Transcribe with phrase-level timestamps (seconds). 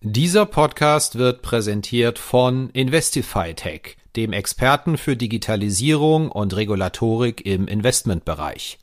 [0.00, 8.78] Dieser Podcast wird präsentiert von Investify Tech, dem Experten für Digitalisierung und Regulatorik im Investmentbereich.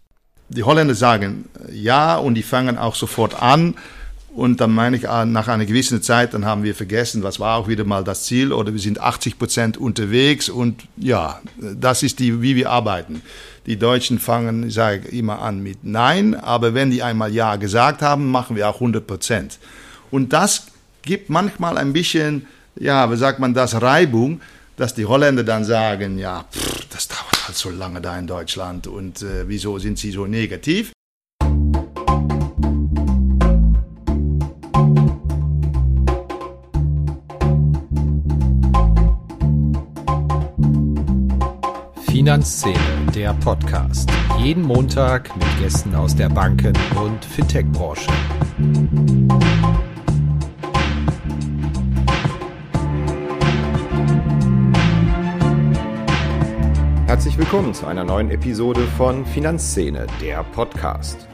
[0.49, 3.75] Die Holländer sagen ja und die fangen auch sofort an.
[4.35, 7.55] Und dann meine ich, ah, nach einer gewissen Zeit, dann haben wir vergessen, was war
[7.55, 12.19] auch wieder mal das Ziel oder wir sind 80 Prozent unterwegs und ja, das ist
[12.19, 13.21] die, wie wir arbeiten.
[13.67, 18.01] Die Deutschen fangen, ich sage immer an mit Nein, aber wenn die einmal Ja gesagt
[18.01, 19.59] haben, machen wir auch 100 Prozent.
[20.11, 20.67] Und das
[21.05, 24.41] gibt manchmal ein bisschen, ja, wie sagt man das, Reibung,
[24.75, 28.87] dass die Holländer dann sagen, ja, pff, das dauert halt so lange da in Deutschland
[28.87, 30.91] und äh, wieso sind sie so negativ?
[42.07, 44.09] Finanzszene, der Podcast.
[44.39, 48.09] Jeden Montag mit Gästen aus der Banken- und Fintech-Branche.
[57.15, 61.29] Herzlich willkommen zu einer neuen Episode von Finanzszene, der Podcast.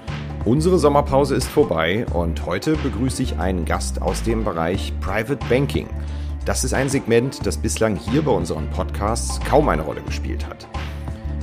[0.45, 5.89] Unsere Sommerpause ist vorbei und heute begrüße ich einen Gast aus dem Bereich Private Banking.
[6.45, 10.67] Das ist ein Segment, das bislang hier bei unseren Podcasts kaum eine Rolle gespielt hat.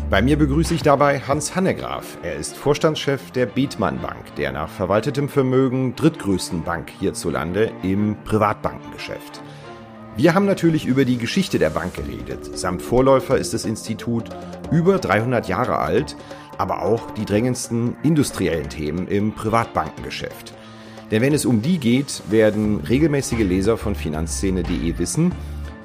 [0.08, 2.18] Bei mir begrüße ich dabei Hans Hannegraf.
[2.22, 9.42] Er ist Vorstandschef der Bethmann Bank, der nach verwaltetem Vermögen drittgrößten Bank hierzulande im Privatbankengeschäft.
[10.18, 12.58] Wir haben natürlich über die Geschichte der Bank geredet.
[12.58, 14.24] Samt Vorläufer ist das Institut
[14.72, 16.16] über 300 Jahre alt,
[16.58, 20.54] aber auch die drängendsten industriellen Themen im Privatbankengeschäft.
[21.12, 25.30] Denn wenn es um die geht, werden regelmäßige Leser von Finanzszene.de wissen,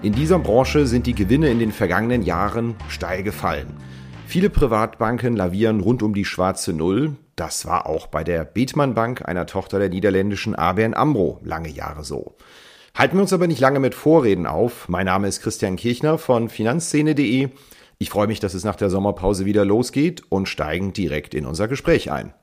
[0.02, 3.68] in dieser Branche sind die Gewinne in den vergangenen Jahren steil gefallen.
[4.26, 7.18] Viele Privatbanken lavieren rund um die schwarze Null.
[7.36, 12.04] Das war auch bei der Bethmann Bank, einer Tochter der niederländischen ABN Amro, lange Jahre
[12.04, 12.36] so.
[12.96, 14.88] Halten wir uns aber nicht lange mit Vorreden auf.
[14.88, 17.50] Mein Name ist Christian Kirchner von Finanzszene.de.
[17.98, 21.68] Ich freue mich, dass es nach der Sommerpause wieder losgeht und steigen direkt in unser
[21.68, 22.36] Gespräch ein.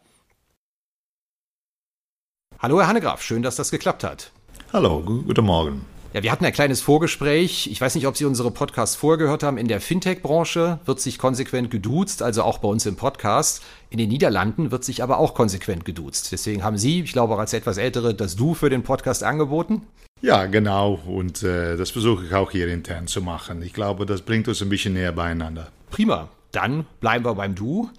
[2.59, 4.33] Hallo Herr Hannegraf, schön, dass das geklappt hat.
[4.73, 5.85] Hallo, guten Morgen.
[6.13, 7.69] Ja, wir hatten ein kleines Vorgespräch.
[7.71, 9.57] Ich weiß nicht, ob Sie unsere Podcasts vorgehört haben.
[9.57, 13.63] In der Fintech-Branche wird sich konsequent geduzt, also auch bei uns im Podcast.
[13.89, 16.33] In den Niederlanden wird sich aber auch konsequent geduzt.
[16.33, 19.87] Deswegen haben Sie, ich glaube auch als etwas Ältere, das Du für den Podcast angeboten.
[20.23, 21.01] Ja, genau.
[21.07, 23.63] Und äh, das versuche ich auch hier intern zu machen.
[23.63, 25.69] Ich glaube, das bringt uns ein bisschen näher beieinander.
[25.91, 26.29] Prima.
[26.53, 27.91] Dann bleiben wir beim Du.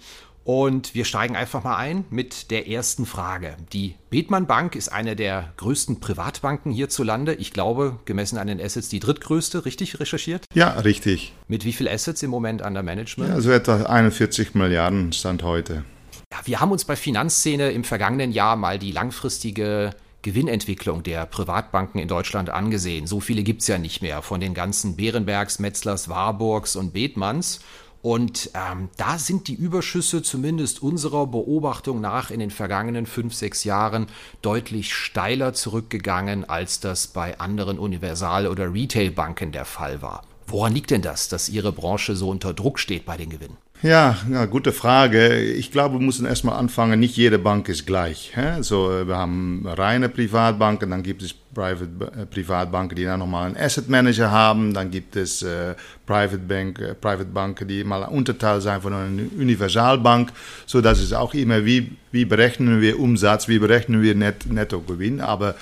[0.44, 3.56] Und wir steigen einfach mal ein mit der ersten Frage.
[3.72, 7.34] Die Bethmann Bank ist eine der größten Privatbanken hierzulande.
[7.34, 10.44] Ich glaube, gemessen an den Assets die drittgrößte, richtig recherchiert?
[10.52, 11.32] Ja, richtig.
[11.46, 13.30] Mit wie viel Assets im Moment an der Management?
[13.30, 15.84] Ja, also etwa 41 Milliarden Stand heute.
[16.32, 19.90] Ja, wir haben uns bei Finanzszene im vergangenen Jahr mal die langfristige
[20.22, 23.06] Gewinnentwicklung der Privatbanken in Deutschland angesehen.
[23.06, 27.60] So viele gibt es ja nicht mehr von den ganzen Bärenbergs, Metzlers, Warburgs und Bethmanns.
[28.02, 33.62] Und ähm, da sind die Überschüsse zumindest unserer Beobachtung nach in den vergangenen fünf, sechs
[33.62, 34.06] Jahren
[34.42, 40.24] deutlich steiler zurückgegangen, als das bei anderen Universal- oder Retailbanken der Fall war.
[40.48, 43.56] Woran liegt denn das, dass Ihre Branche so unter Druck steht bei den Gewinnen?
[43.82, 45.40] Ja, ja, gute Frage.
[45.40, 48.30] Ich glaube, wir müssen erstmal anfangen, nicht jede Bank ist gleich.
[48.32, 48.62] Hä?
[48.62, 53.56] So, wir haben reine Privatbanken, dann gibt es Private, äh, Privatbanken, die dann nochmal einen
[53.56, 55.74] Asset Manager haben, dann gibt es äh,
[56.06, 60.30] Private, Bank, äh, Private Banken, die mal ein Unterteil sein von einer Universalbank.
[60.64, 65.20] So, das ist auch immer, wie, wie berechnen wir Umsatz, wie berechnen wir Net, Nettogewinn.
[65.20, 65.56] Aber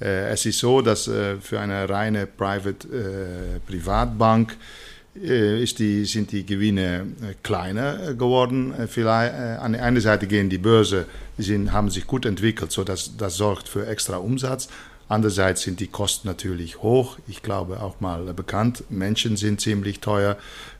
[0.00, 4.86] äh, es ist so, dass äh, für eine reine Private äh, Privatbank äh,
[5.16, 8.74] die, sind die Gewinne äh, kleiner äh, geworden.
[8.88, 11.06] Vielleicht, an der einen Seite gehen die Börse,
[11.38, 14.68] die sind, haben sich gut entwickelt, so dass das sorgt für extra Umsatz.
[15.08, 17.18] Andererseits sind die Kosten natürlich hoch.
[17.28, 20.36] Ich glaube auch mal bekannt, Menschen sind ziemlich teuer,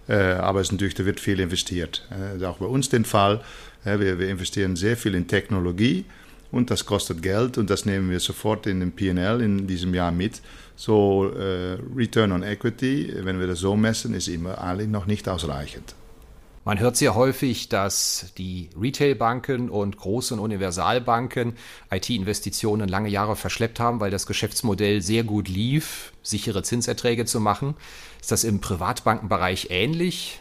[0.08, 2.04] aber es natürlich, da wird viel investiert.
[2.10, 3.40] Das ist auch bei uns der Fall.
[3.84, 6.06] Wir, wir investieren sehr viel in Technologie
[6.50, 10.10] und das kostet Geld und das nehmen wir sofort in den PL in diesem Jahr
[10.10, 10.40] mit.
[10.76, 15.28] So äh, Return on Equity, wenn wir das so messen, ist immer eigentlich noch nicht
[15.28, 15.94] ausreichend.
[16.66, 21.54] Man hört sehr häufig, dass die Retailbanken und großen Universalbanken
[21.92, 27.76] IT-Investitionen lange Jahre verschleppt haben, weil das Geschäftsmodell sehr gut lief, sichere Zinserträge zu machen.
[28.20, 30.40] Ist das im Privatbankenbereich ähnlich?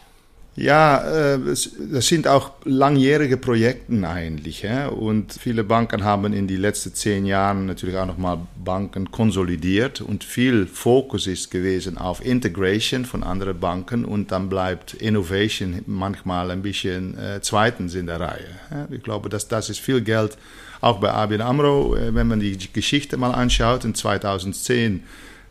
[0.56, 4.66] Ja, äh, das sind auch langjährige Projekte eigentlich.
[4.98, 10.24] Und viele Banken haben in den letzten zehn Jahren natürlich auch nochmal Banken konsolidiert und
[10.24, 16.62] viel Fokus ist gewesen auf Integration von anderen Banken und dann bleibt Innovation manchmal ein
[16.62, 18.88] bisschen äh, zweitens in der Reihe.
[18.90, 20.38] Ich glaube, dass das ist viel Geld
[20.80, 25.02] auch bei ABN AMRO, äh, wenn man die Geschichte mal anschaut, in 2010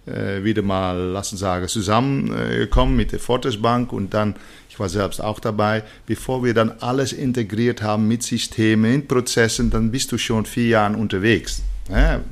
[0.05, 4.35] wieder mal, lassen sagen, zusammengekommen mit der Fortis Bank und dann
[4.75, 9.69] ich war selbst auch dabei, bevor wir dann alles integriert haben mit Systemen, in Prozessen,
[9.69, 11.61] dann bist du schon vier Jahre unterwegs.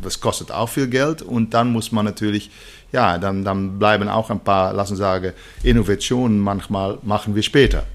[0.01, 2.51] das kostet auch viel Geld und dann muss man natürlich,
[2.91, 5.31] ja, dann, dann bleiben auch ein paar, lassen sagen,
[5.63, 7.85] Innovationen manchmal machen wir später.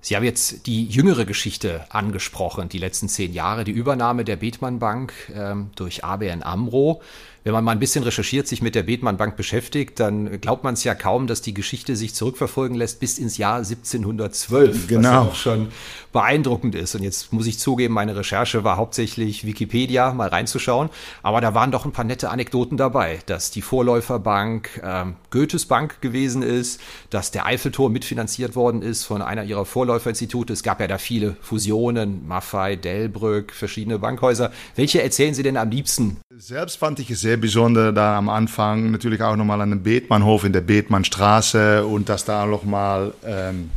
[0.00, 4.80] Sie haben jetzt die jüngere Geschichte angesprochen, die letzten zehn Jahre, die Übernahme der Bethmann
[4.80, 7.02] Bank ähm, durch ABN Amro.
[7.44, 10.74] Wenn man mal ein bisschen recherchiert, sich mit der Bethmann Bank beschäftigt, dann glaubt man
[10.74, 14.86] es ja kaum, dass die Geschichte sich zurückverfolgen lässt bis ins Jahr 1712.
[14.86, 15.02] Genau.
[15.02, 15.68] Was ja auch schon
[16.12, 16.94] beeindruckend ist.
[16.94, 20.90] Und jetzt muss ich zugeben, meine Recherche war hauptsächlich Wikipedia, mal reinzuschauen.
[21.22, 26.00] Aber da waren doch ein paar nette Anekdoten dabei, dass die Vorläuferbank ähm, Goethes Bank
[26.00, 26.80] gewesen ist,
[27.10, 30.52] dass der Eiffelturm mitfinanziert worden ist von einer ihrer Vorläuferinstitute.
[30.52, 34.52] Es gab ja da viele Fusionen, Maffei, Delbrück, verschiedene Bankhäuser.
[34.76, 36.18] Welche erzählen Sie denn am liebsten?
[36.38, 40.44] Selbst fand ich es sehr besonders da am Anfang natürlich auch nochmal an dem Bethmannhof
[40.44, 43.70] in der Bethmannstraße und dass da nochmal ähm,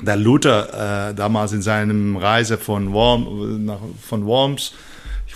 [0.00, 4.72] der Luther äh, damals in seinem Reise von, Worm, nach, von Worms,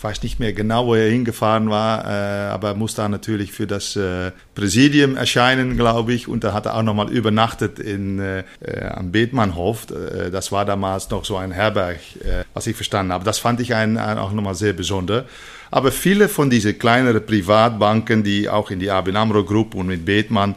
[0.04, 3.66] weiß nicht mehr genau, wo er hingefahren war, äh, aber er muss da natürlich für
[3.66, 6.28] das äh, Präsidium erscheinen, glaube ich.
[6.28, 9.86] Und da hat er auch nochmal übernachtet in, äh, äh, am Bethmannhof.
[9.90, 13.24] Äh, das war damals noch so ein Herberg, äh, was ich verstanden habe.
[13.24, 15.24] Das fand ich ein, ein auch nochmal sehr besonders.
[15.70, 20.04] Aber viele von diesen kleineren Privatbanken, die auch in die ABN AMRO Group und mit
[20.04, 20.54] Bethmann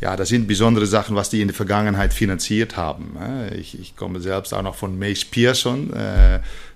[0.00, 3.16] ja, das sind besondere Sachen, was die in der Vergangenheit finanziert haben.
[3.58, 5.90] Ich, ich komme selbst auch noch von Mace Pearson.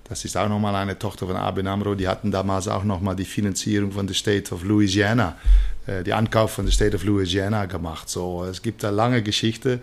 [0.05, 1.95] Das ist auch nochmal eine Tochter von ABN AMRO.
[1.95, 5.37] Die hatten damals auch nochmal die Finanzierung von der State of Louisiana,
[5.87, 8.09] äh, die Ankauf von der State of Louisiana gemacht.
[8.09, 9.79] So, es gibt da lange Geschichte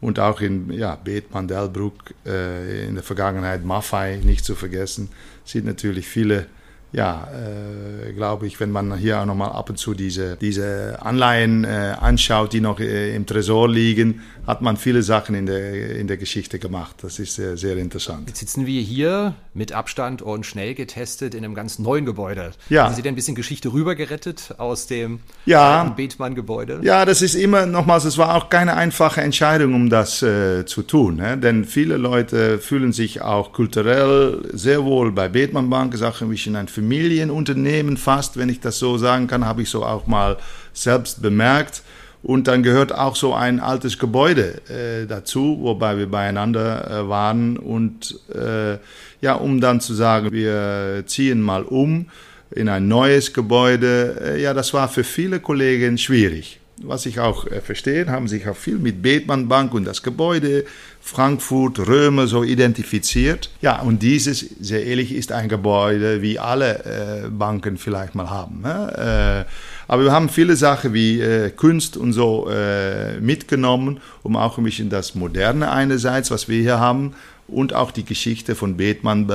[0.00, 5.10] und auch in ja, Bethmann, Delbruck, äh, in der Vergangenheit Maffei, nicht zu vergessen,
[5.44, 6.46] sind natürlich viele
[6.92, 11.64] ja, äh, glaube ich, wenn man hier auch nochmal ab und zu diese, diese Anleihen
[11.64, 16.08] äh, anschaut, die noch äh, im Tresor liegen, hat man viele Sachen in der, in
[16.08, 16.96] der Geschichte gemacht.
[17.02, 18.28] Das ist sehr, sehr interessant.
[18.28, 22.52] Jetzt sitzen wir hier mit Abstand und schnell getestet in einem ganz neuen Gebäude.
[22.68, 22.84] Ja.
[22.84, 25.84] Haben Sie denn ein bisschen Geschichte rübergerettet aus dem ja.
[25.84, 26.80] Bethmann-Gebäude?
[26.82, 30.82] Ja, das ist immer, nochmals, es war auch keine einfache Entscheidung, um das äh, zu
[30.82, 31.16] tun.
[31.16, 31.38] Ne?
[31.38, 36.28] Denn viele Leute fühlen sich auch kulturell sehr wohl bei Bethmann Bank, ist auch ein
[36.28, 40.38] bisschen ein Familienunternehmen fast, wenn ich das so sagen kann, habe ich so auch mal
[40.72, 41.82] selbst bemerkt.
[42.22, 47.56] Und dann gehört auch so ein altes Gebäude äh, dazu, wobei wir beieinander äh, waren.
[47.56, 48.78] Und äh,
[49.20, 52.06] ja, um dann zu sagen, wir ziehen mal um
[52.50, 56.59] in ein neues Gebäude, äh, ja, das war für viele Kollegen schwierig.
[56.82, 60.64] Was ich auch äh, verstehe, haben sich auch viel mit Bethmann Bank und das Gebäude
[61.02, 63.50] Frankfurt, Römer so identifiziert.
[63.60, 68.62] Ja, und dieses, sehr ehrlich, ist ein Gebäude, wie alle äh, Banken vielleicht mal haben.
[68.62, 69.46] Ne?
[69.46, 74.56] Äh, aber wir haben viele Sachen wie äh, Kunst und so äh, mitgenommen, um auch
[74.56, 77.14] ein bisschen das Moderne einerseits, was wir hier haben,
[77.46, 79.26] und auch die Geschichte von Bethmann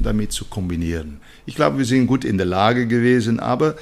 [0.00, 1.20] damit zu kombinieren.
[1.44, 3.74] Ich glaube, wir sind gut in der Lage gewesen, aber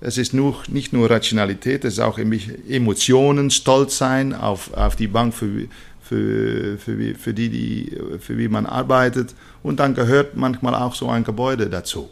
[0.00, 5.08] es ist nur, nicht nur Rationalität, es ist auch Emotionen, Stolz sein auf, auf die
[5.08, 5.66] Bank, für,
[6.02, 9.34] für, für, für, die, die, für wie man arbeitet.
[9.62, 12.08] Und dann gehört manchmal auch so ein Gebäude dazu.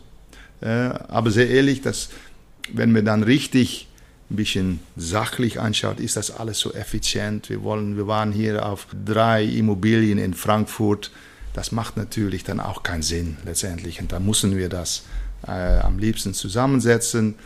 [0.61, 2.11] Äh, aber sehr ehrlich, dass,
[2.73, 3.89] wenn man dann richtig
[4.31, 7.49] ein bisschen sachlich anschaut, ist das alles so effizient.
[7.49, 11.11] Wir, wollen, wir waren hier auf drei Immobilien in Frankfurt.
[11.55, 14.01] Das macht natürlich dann auch keinen Sinn letztendlich.
[14.01, 15.05] Und da müssen wir das
[15.47, 17.37] äh, am liebsten zusammensetzen.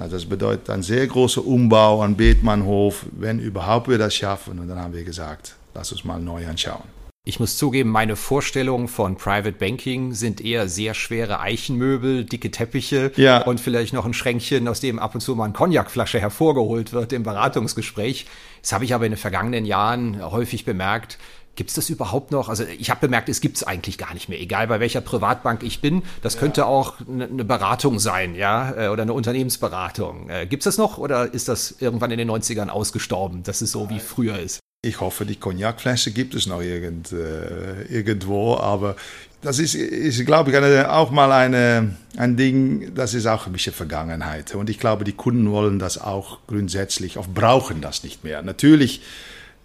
[0.00, 4.58] Na, das bedeutet ein sehr großer Umbau an Bethmannhof, wenn überhaupt wir das schaffen.
[4.58, 6.84] Und dann haben wir gesagt, lass uns mal neu anschauen.
[7.26, 13.12] Ich muss zugeben, meine Vorstellungen von Private Banking sind eher sehr schwere Eichenmöbel, dicke Teppiche
[13.16, 13.42] ja.
[13.42, 17.12] und vielleicht noch ein Schränkchen, aus dem ab und zu mal eine Cognacflasche hervorgeholt wird
[17.12, 18.24] im Beratungsgespräch.
[18.62, 21.18] Das habe ich aber in den vergangenen Jahren häufig bemerkt.
[21.56, 22.48] Gibt es das überhaupt noch?
[22.48, 25.62] Also ich habe bemerkt, es gibt es eigentlich gar nicht mehr, egal bei welcher Privatbank
[25.62, 26.02] ich bin.
[26.22, 26.40] Das ja.
[26.40, 30.30] könnte auch eine Beratung sein, ja, äh, oder eine Unternehmensberatung.
[30.30, 33.72] Äh, gibt es das noch oder ist das irgendwann in den 90ern ausgestorben, dass es
[33.72, 34.60] so wie früher ist?
[34.82, 38.96] Ich hoffe, die Cognacflasche gibt es noch irgend, äh, irgendwo, aber
[39.42, 43.74] das ist, ist glaube ich, auch mal eine, ein Ding, das ist auch ein bisschen
[43.74, 44.54] Vergangenheit.
[44.54, 48.40] Und ich glaube, die Kunden wollen das auch grundsätzlich, auch brauchen das nicht mehr.
[48.42, 49.02] Natürlich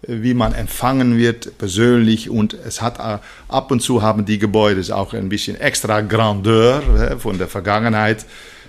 [0.02, 5.14] wie man empfangen wird persönlich und es hat ab und zu haben die Gebäude auch
[5.14, 8.26] ein bisschen extra Grandeur von der Vergangenheit.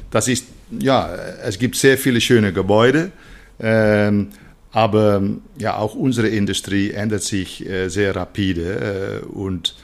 [0.09, 3.11] Das ist ja, es gibt sehr viele schöne Gebäude,
[3.59, 4.29] ähm,
[4.71, 5.21] aber
[5.57, 9.75] ja auch unsere Industrie ändert sich äh, sehr rapide äh, und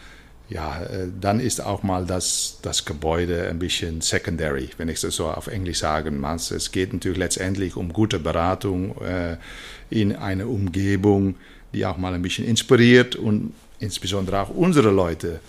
[0.49, 5.15] ja, äh, dann ist auch mal das, das Gebäude ein bisschen secondary, wenn ich das
[5.15, 6.51] so auf Englisch sagen muss.
[6.51, 9.37] Es geht natürlich letztendlich um gute Beratung äh,
[9.93, 11.35] in einer Umgebung,
[11.73, 15.39] die auch mal ein bisschen inspiriert und insbesondere auch unsere Leute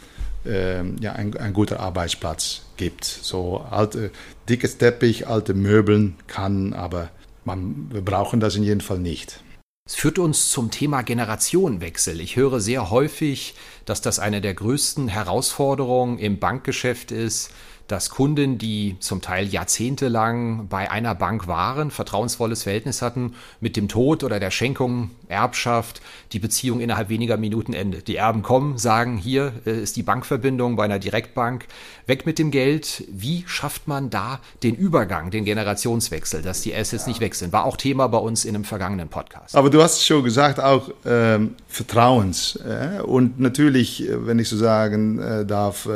[0.45, 3.05] äh, ja, ein, ein guter Arbeitsplatz gibt.
[3.05, 4.11] So alte,
[4.49, 7.11] dickes Teppich, alte Möbeln kann, aber
[7.45, 9.43] man, wir brauchen das in jedem Fall nicht.
[9.87, 12.21] Es führt uns zum Thema Generationenwechsel.
[12.21, 17.51] Ich höre sehr häufig, dass das eine der größten Herausforderungen im Bankgeschäft ist,
[17.89, 23.89] dass Kunden, die zum Teil jahrzehntelang bei einer Bank waren, vertrauensvolles Verhältnis hatten, mit dem
[23.89, 26.01] Tod oder der Schenkung, Erbschaft,
[26.33, 28.09] die Beziehung innerhalb weniger Minuten endet.
[28.09, 31.67] Die Erben kommen, sagen, hier äh, ist die Bankverbindung bei einer Direktbank,
[32.07, 33.05] weg mit dem Geld.
[33.09, 37.09] Wie schafft man da den Übergang, den Generationswechsel, dass die Assets ja.
[37.11, 37.53] nicht wechseln?
[37.53, 39.57] War auch Thema bei uns in einem vergangenen Podcast.
[39.57, 42.57] Aber du hast schon gesagt, auch ähm, Vertrauens.
[42.57, 43.01] Äh?
[43.03, 45.91] Und natürlich, äh, wenn ich so sagen äh, darf, äh,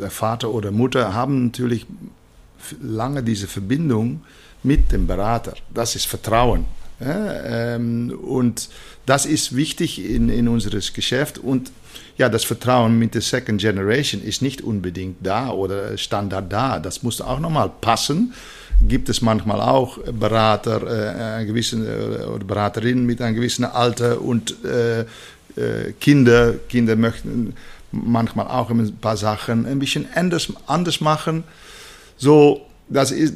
[0.00, 1.86] der Vater oder Mutter haben natürlich
[2.80, 4.22] lange diese Verbindung
[4.62, 5.54] mit dem Berater.
[5.72, 6.66] Das ist Vertrauen.
[7.00, 8.68] Ja, ähm, und
[9.06, 11.38] das ist wichtig in, in unseres Geschäft.
[11.38, 11.70] Und
[12.16, 16.80] ja, das Vertrauen mit der Second Generation ist nicht unbedingt da oder Standard da.
[16.80, 18.34] Das muss auch nochmal passen.
[18.86, 24.56] Gibt es manchmal auch Berater, äh, gewissen, äh, oder Beraterinnen mit einem gewissen Alter und
[24.64, 26.54] äh, äh Kinder.
[26.68, 27.54] Kinder möchten
[27.92, 31.44] manchmal auch ein paar Sachen ein bisschen anders, anders machen.
[32.16, 33.34] So, das, ist,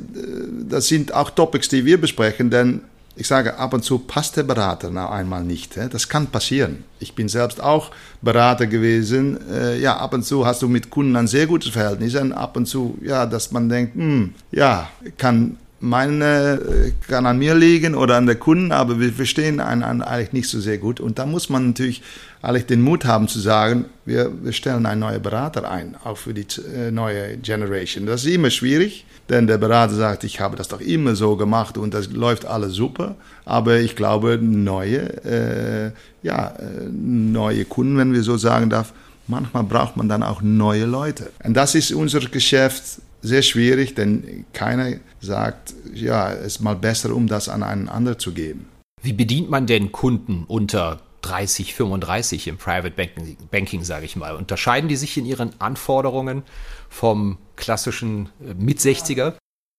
[0.69, 2.83] das sind auch Topics, die wir besprechen, denn
[3.15, 5.77] ich sage, ab und zu passt der Berater noch einmal nicht.
[5.77, 6.85] Das kann passieren.
[6.99, 7.91] Ich bin selbst auch
[8.23, 9.39] Berater gewesen.
[9.51, 12.57] Äh, ja, ab und zu hast du mit Kunden ein sehr gutes Verhältnis und ab
[12.57, 14.89] und zu, ja, dass man denkt, hm, ja,
[15.19, 20.03] kann meine äh, kann an mir liegen oder an der Kunden, aber wir verstehen einen
[20.03, 21.01] eigentlich nicht so sehr gut.
[21.01, 22.03] Und da muss man natürlich
[22.41, 26.33] eigentlich den Mut haben zu sagen, wir, wir stellen einen neuen Berater ein, auch für
[26.35, 28.07] die äh, neue Generation.
[28.07, 31.79] Das ist immer schwierig, denn der Berater sagt, ich habe das doch immer so gemacht
[31.79, 33.17] und das läuft alles super.
[33.45, 38.93] Aber ich glaube, neue, äh, ja, äh, neue Kunden, wenn wir so sagen darf,
[39.27, 41.31] manchmal braucht man dann auch neue Leute.
[41.45, 47.15] Und das ist unser Geschäft sehr schwierig, denn keiner sagt, ja, es ist mal besser,
[47.15, 48.67] um das an einen anderen zu geben.
[49.01, 54.35] Wie bedient man denn Kunden unter 30, 35 im Private Banking, Banking sage ich mal?
[54.35, 56.43] Unterscheiden die sich in ihren Anforderungen
[56.89, 59.35] vom klassischen äh, Mit-60er?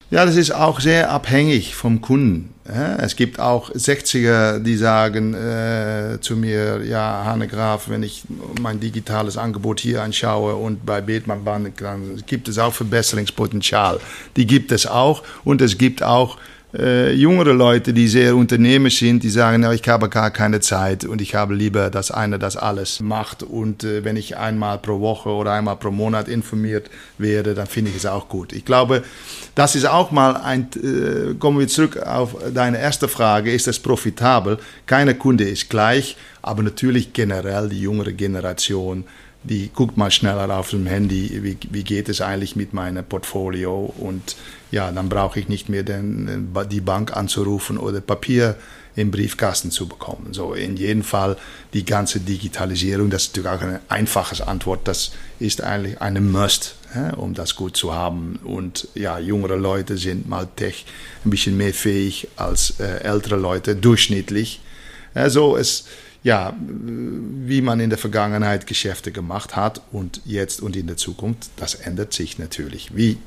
[0.10, 2.54] Ja, das ist auch sehr abhängig vom Kunden.
[2.66, 8.24] Es gibt auch 60er, die sagen äh, zu mir, ja, Hanne Graf, wenn ich
[8.62, 14.00] mein digitales Angebot hier anschaue und bei Bethmann Bank, dann gibt es auch Verbesserungspotenzial.
[14.38, 16.38] Die gibt es auch und es gibt auch
[16.76, 21.06] äh, jüngere Leute, die sehr unternehmerisch sind, die sagen, ja, ich habe gar keine Zeit
[21.06, 23.44] und ich habe lieber, dass einer das alles macht.
[23.44, 27.92] Und äh, wenn ich einmal pro Woche oder einmal pro Monat informiert werde, dann finde
[27.92, 28.54] ich es auch gut.
[28.54, 29.04] Ich glaube,
[29.54, 33.78] das ist auch mal ein, äh, kommen wir zurück auf deine erste Frage, ist das
[33.80, 34.58] profitabel?
[34.88, 39.06] Keiner Kunde ist gleich, aber natürlich generell die jüngere Generation
[39.46, 43.94] die guckt mal schneller auf dem Handy, wie, wie geht es eigentlich mit meinem Portfolio
[43.98, 44.38] und
[44.74, 48.56] ja, dann brauche ich nicht mehr den, die Bank anzurufen oder Papier
[48.96, 50.30] im Briefkasten zu bekommen.
[50.32, 51.38] So in jedem Fall
[51.74, 56.76] die ganze Digitalisierung, das ist natürlich auch eine einfache Antwort, das ist eigentlich eine Must,
[57.18, 58.40] um das gut zu haben.
[58.44, 60.86] Und ja, jüngere Leute sind mal tech
[61.24, 64.60] ein bisschen mehr fähig als äh, ältere Leute, durchschnittlich.
[65.14, 65.86] Also es
[66.24, 71.50] ja, wie man in der Vergangenheit Geschäfte gemacht hat und jetzt und in der Zukunft,
[71.58, 73.18] das ändert sich natürlich, wie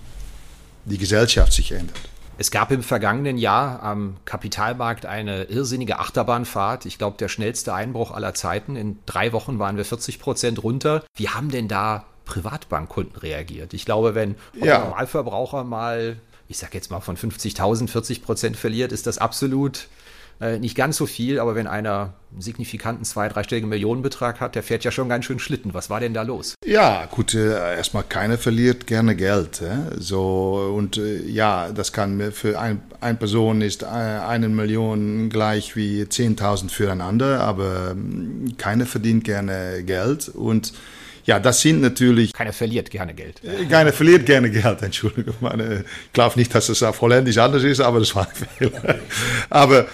[0.86, 1.96] die Gesellschaft sich ändert.
[2.38, 6.84] Es gab im vergangenen Jahr am Kapitalmarkt eine irrsinnige Achterbahnfahrt.
[6.84, 8.76] Ich glaube, der schnellste Einbruch aller Zeiten.
[8.76, 11.04] In drei Wochen waren wir 40 Prozent runter.
[11.14, 13.72] Wie haben denn da Privatbankkunden reagiert?
[13.72, 14.76] Ich glaube, wenn ja.
[14.76, 19.88] ein Normalverbraucher mal, ich sage jetzt mal von 50.000 40 Prozent verliert, ist das absolut
[20.40, 24.62] äh, nicht ganz so viel, aber wenn einer einen signifikanten zwei-, dreistelligen Millionenbetrag hat, der
[24.62, 25.72] fährt ja schon ganz schön Schlitten.
[25.72, 26.54] Was war denn da los?
[26.64, 29.62] Ja, gut, äh, erstmal keiner verliert gerne Geld.
[29.62, 29.98] Äh?
[29.98, 35.76] So, und äh, ja, das kann für ein, eine Person ist äh, eine Million gleich
[35.76, 40.74] wie 10.000 füreinander, aber ähm, keiner verdient gerne Geld und
[41.26, 42.32] ja, das sind natürlich.
[42.32, 43.42] Keiner verliert gerne Geld.
[43.42, 45.34] Äh, keiner verliert gerne Geld, Entschuldigung.
[45.42, 49.00] Ich glaube nicht, dass es auf Holländisch anders ist, aber das war ein Fehler.
[49.50, 49.86] Aber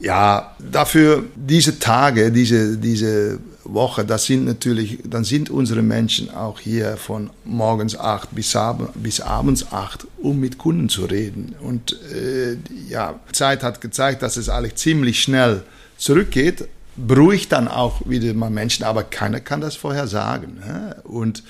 [0.00, 6.60] Ja, dafür diese Tage, diese, diese Woche, das sind natürlich, dann sind unsere Menschen auch
[6.60, 11.54] hier von morgens acht bis, ab, bis abends acht, um mit Kunden zu reden.
[11.60, 12.56] Und äh,
[12.88, 15.62] ja, Zeit hat gezeigt, dass es eigentlich ziemlich schnell
[15.96, 20.58] zurückgeht, beruhigt dann auch wieder mal Menschen, aber keiner kann das vorher sagen.
[20.60, 20.96] Ne?
[21.04, 21.44] Und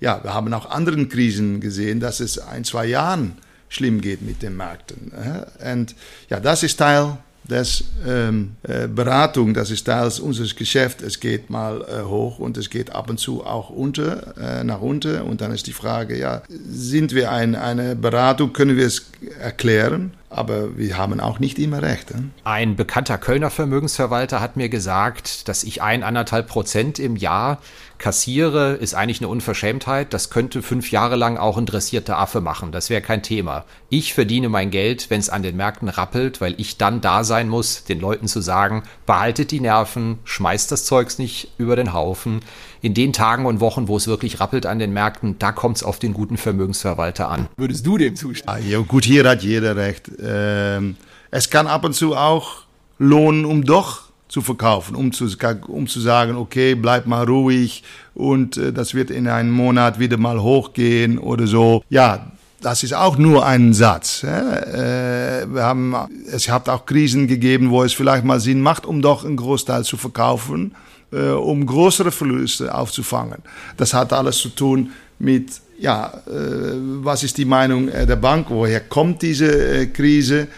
[0.00, 3.36] ja, wir haben auch anderen Krisen gesehen, dass es ein, zwei Jahren
[3.68, 5.12] schlimm geht mit den Märkten.
[5.14, 5.46] Ne?
[5.72, 5.94] Und
[6.28, 11.02] ja, das ist Teil des ähm, äh, Beratung, das ist Teil unseres Geschäfts.
[11.02, 14.80] Es geht mal äh, hoch und es geht ab und zu auch unter, äh, nach
[14.80, 15.20] unten.
[15.22, 19.06] Und dann ist die Frage, ja, sind wir ein, eine Beratung, können wir es
[19.44, 20.12] erklären?
[20.34, 22.12] aber wir haben auch nicht immer recht.
[22.14, 22.30] Ne?
[22.42, 27.58] Ein bekannter Kölner Vermögensverwalter hat mir gesagt, dass ich eineinhalb Prozent im Jahr
[27.98, 30.12] kassiere, ist eigentlich eine Unverschämtheit.
[30.12, 32.72] Das könnte fünf Jahre lang auch ein dressierter Affe machen.
[32.72, 33.64] Das wäre kein Thema.
[33.88, 37.48] Ich verdiene mein Geld, wenn es an den Märkten rappelt, weil ich dann da sein
[37.48, 42.40] muss, den Leuten zu sagen, behaltet die Nerven, schmeißt das Zeugs nicht über den Haufen.
[42.84, 45.82] In den Tagen und Wochen, wo es wirklich rappelt an den Märkten, da kommt es
[45.82, 47.48] auf den guten Vermögensverwalter an.
[47.56, 48.54] Würdest du dem zustimmen?
[48.54, 50.10] Ah, ja, gut, hier hat jeder recht.
[50.22, 50.96] Ähm,
[51.30, 52.64] es kann ab und zu auch
[52.98, 55.28] lohnen, um doch zu verkaufen, um zu,
[55.66, 60.18] um zu sagen, okay, bleib mal ruhig und äh, das wird in einem Monat wieder
[60.18, 61.82] mal hochgehen oder so.
[61.88, 64.24] Ja, das ist auch nur ein Satz.
[64.24, 65.96] Äh, wir haben,
[66.30, 69.84] es hat auch Krisen gegeben, wo es vielleicht mal Sinn macht, um doch einen Großteil
[69.84, 70.74] zu verkaufen,
[71.14, 73.38] äh, um größere Verluste aufzufangen.
[73.76, 78.80] Das hat alles zu tun mit, ja, äh, was ist die Meinung der Bank, woher
[78.80, 80.48] kommt diese Krise?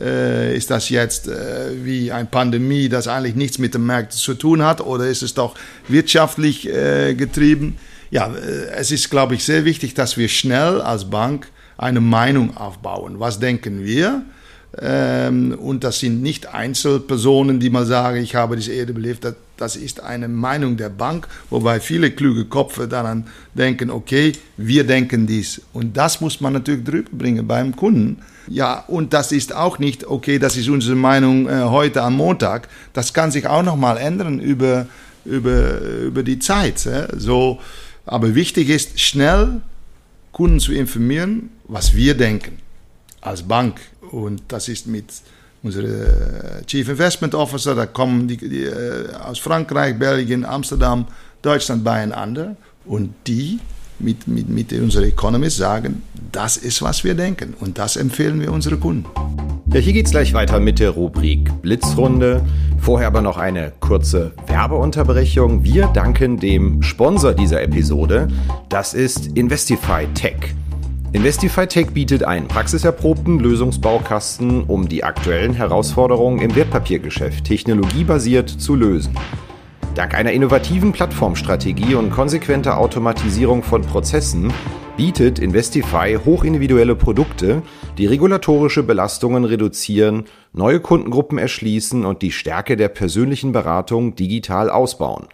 [0.00, 4.34] Äh, ist das jetzt äh, wie eine Pandemie, das eigentlich nichts mit dem Markt zu
[4.34, 5.54] tun hat, oder ist es doch
[5.88, 7.76] wirtschaftlich äh, getrieben?
[8.10, 12.56] Ja, äh, es ist, glaube ich, sehr wichtig, dass wir schnell als Bank eine Meinung
[12.56, 13.20] aufbauen.
[13.20, 14.22] Was denken wir?
[14.80, 19.26] Ähm, und das sind nicht Einzelpersonen, die mal sagen, ich habe diese Erde belebt.
[19.56, 25.26] Das, ist eine Meinung der Bank, wobei viele kluge Köpfe daran denken, okay, wir denken
[25.26, 25.60] dies.
[25.72, 30.04] Und das muss man natürlich drüber bringen beim Kunden ja, und das ist auch nicht,
[30.06, 32.68] okay, das ist unsere Meinung äh, heute am Montag.
[32.92, 34.86] Das kann sich auch nochmal ändern über,
[35.24, 36.84] über, über die Zeit.
[36.86, 37.08] Äh?
[37.16, 37.60] So,
[38.04, 39.60] aber wichtig ist, schnell
[40.32, 42.58] Kunden zu informieren, was wir denken
[43.20, 43.80] als Bank.
[44.12, 45.06] Und das ist mit
[45.62, 51.06] unserem äh, Chief Investment Officer, da kommen die, die äh, aus Frankreich, Belgien, Amsterdam,
[51.40, 52.56] Deutschland beieinander.
[52.84, 53.58] Und die
[53.98, 58.52] mit, mit, mit unseren Economists sagen, das ist, was wir denken und das empfehlen wir
[58.52, 59.06] unseren Kunden.
[59.72, 62.44] Ja, hier geht's gleich weiter mit der Rubrik Blitzrunde.
[62.78, 65.62] Vorher aber noch eine kurze Werbeunterbrechung.
[65.62, 68.28] Wir danken dem Sponsor dieser Episode.
[68.68, 70.54] Das ist Investify Tech.
[71.14, 79.14] Investify Tech bietet einen praxiserprobten Lösungsbaukasten, um die aktuellen Herausforderungen im Wertpapiergeschäft technologiebasiert zu lösen.
[79.94, 84.50] Dank einer innovativen Plattformstrategie und konsequenter Automatisierung von Prozessen
[84.96, 87.60] bietet Investify hochindividuelle Produkte,
[87.98, 95.26] die regulatorische Belastungen reduzieren, neue Kundengruppen erschließen und die Stärke der persönlichen Beratung digital ausbauen.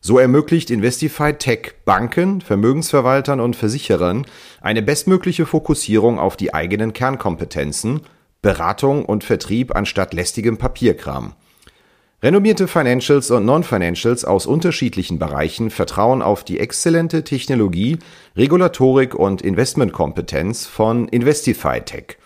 [0.00, 4.26] So ermöglicht Investify Tech Banken, Vermögensverwaltern und Versicherern
[4.60, 8.02] eine bestmögliche Fokussierung auf die eigenen Kernkompetenzen,
[8.40, 11.34] Beratung und Vertrieb anstatt lästigem Papierkram.
[12.22, 17.98] Renommierte Financials und Non-Financials aus unterschiedlichen Bereichen vertrauen auf die exzellente Technologie,
[18.36, 22.18] Regulatorik und Investmentkompetenz von Investify Tech.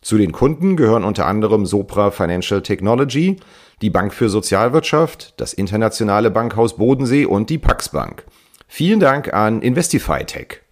[0.00, 3.36] Zu den Kunden gehören unter anderem Sopra Financial Technology,
[3.82, 8.24] die Bank für Sozialwirtschaft, das internationale Bankhaus Bodensee und die Pax Bank.
[8.66, 10.62] Vielen Dank an Investify Tech.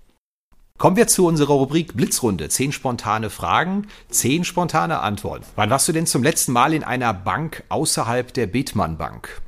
[0.78, 2.48] Kommen wir zu unserer Rubrik Blitzrunde.
[2.48, 5.44] Zehn spontane Fragen, zehn spontane Antworten.
[5.54, 9.40] Wann warst du denn zum letzten Mal in einer Bank außerhalb der Bethmann Bank?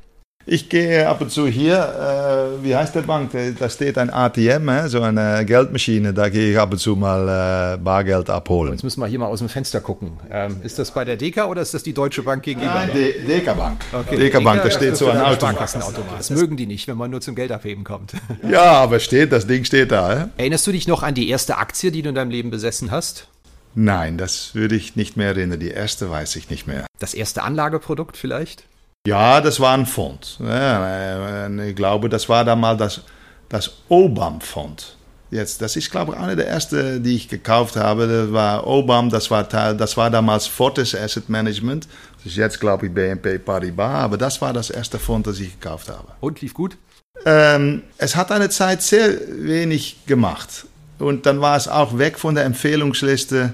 [0.49, 3.31] Ich gehe ab und zu hier, äh, wie heißt der Bank?
[3.59, 6.13] Da steht ein ATM, äh, so eine Geldmaschine.
[6.13, 8.71] Da gehe ich ab und zu mal äh, Bargeld abholen.
[8.71, 10.13] Jetzt müssen wir hier mal aus dem Fenster gucken.
[10.31, 12.73] Ähm, ist das bei der Deka oder ist das die Deutsche Bank gegenüber?
[12.75, 13.81] Nein, De Deka Bank.
[13.91, 14.15] Okay.
[14.15, 15.75] Deka Bank, da steht so ein Automat.
[16.17, 18.13] Das mögen die nicht, wenn man nur zum Geld abheben kommt.
[18.49, 20.29] Ja, aber steht, das Ding steht da.
[20.37, 23.27] Erinnerst du dich noch an die erste Aktie, die du in deinem Leben besessen hast?
[23.75, 25.59] Nein, das würde ich nicht mehr erinnern.
[25.59, 26.85] Die erste weiß ich nicht mehr.
[26.99, 28.63] Das erste Anlageprodukt vielleicht?
[29.07, 30.37] Ja, das war ein Fonds.
[30.41, 33.01] Ich glaube, das war damals das,
[33.47, 34.97] das Obam-Fonds.
[35.31, 38.05] Jetzt, das ist, glaube ich, eine der ersten, die ich gekauft habe.
[38.05, 41.87] Das war Obam, das war, das war damals Fortis Asset Management.
[42.17, 44.03] Das ist jetzt, glaube ich, BNP Paribas.
[44.03, 46.09] Aber das war das erste Fonds, das ich gekauft habe.
[46.19, 46.77] Und lief gut?
[47.25, 50.65] Ähm, es hat eine Zeit sehr wenig gemacht.
[50.99, 53.53] Und dann war es auch weg von der Empfehlungsliste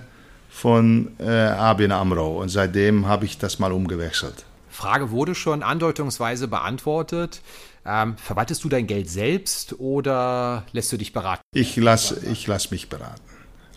[0.50, 2.42] von äh, ABN AMRO.
[2.42, 4.46] Und seitdem habe ich das mal umgewechselt.
[4.74, 7.42] Frage wurde schon andeutungsweise beantwortet.
[7.86, 11.44] Ähm, verwaltest du dein Geld selbst oder lässt du dich beraten?
[11.54, 13.22] Ich lasse ich lass mich beraten.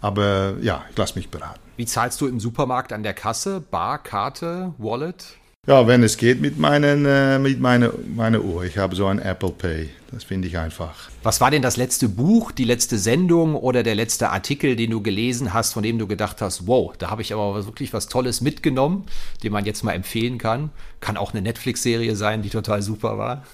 [0.01, 1.61] Aber ja, ich lasse mich beraten.
[1.77, 3.61] Wie zahlst du im Supermarkt an der Kasse?
[3.61, 5.37] Bar, Karte, Wallet?
[5.67, 8.65] Ja, wenn es geht mit, meinen, äh, mit meiner, meiner Uhr.
[8.65, 9.89] Ich habe so ein Apple Pay.
[10.13, 11.11] Das finde ich einfach.
[11.25, 15.03] Was war denn das letzte Buch, die letzte Sendung oder der letzte Artikel, den du
[15.03, 18.41] gelesen hast, von dem du gedacht hast, wow, da habe ich aber wirklich was Tolles
[18.41, 19.07] mitgenommen,
[19.43, 20.71] den man jetzt mal empfehlen kann?
[21.01, 23.45] Kann auch eine Netflix-Serie sein, die total super war.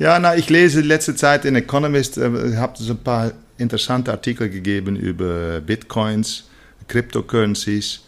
[0.00, 4.10] Ja, na, ich lese in letzter Zeit in Economist, äh, habe so ein paar interessante
[4.10, 6.48] Artikel gegeben über Bitcoins,
[6.88, 8.00] Cryptocurrencies.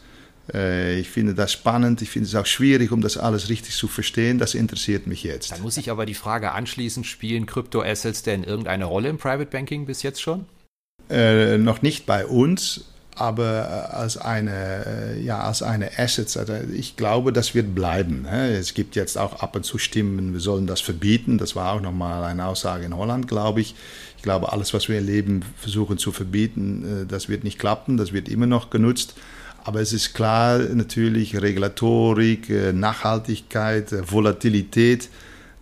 [0.52, 3.88] Äh, ich finde das spannend, ich finde es auch schwierig, um das alles richtig zu
[3.88, 4.38] verstehen.
[4.38, 5.52] Das interessiert mich jetzt.
[5.52, 9.86] Dann muss ich aber die Frage anschließend, spielen Kryptoassets denn irgendeine Rolle im Private Banking
[9.86, 10.46] bis jetzt schon?
[11.10, 12.84] Äh, noch nicht bei uns,
[13.14, 16.36] aber als eine, äh, ja, als eine Asset.
[16.36, 18.26] Also ich glaube, das wird bleiben.
[18.26, 21.38] Es gibt jetzt auch ab und zu Stimmen, wir sollen das verbieten.
[21.38, 23.74] Das war auch nochmal eine Aussage in Holland, glaube ich.
[24.16, 27.96] Ich glaube, alles, was wir erleben, versuchen zu verbieten, das wird nicht klappen.
[27.96, 29.14] Das wird immer noch genutzt.
[29.64, 35.08] Aber es ist klar, natürlich Regulatorik, äh, Nachhaltigkeit, äh, Volatilität,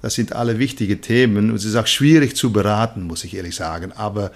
[0.03, 1.51] das sind alle wichtige Themen.
[1.51, 3.93] Und es ist auch schwierig zu beraten, muss ich ehrlich sagen.
[3.93, 4.31] Aber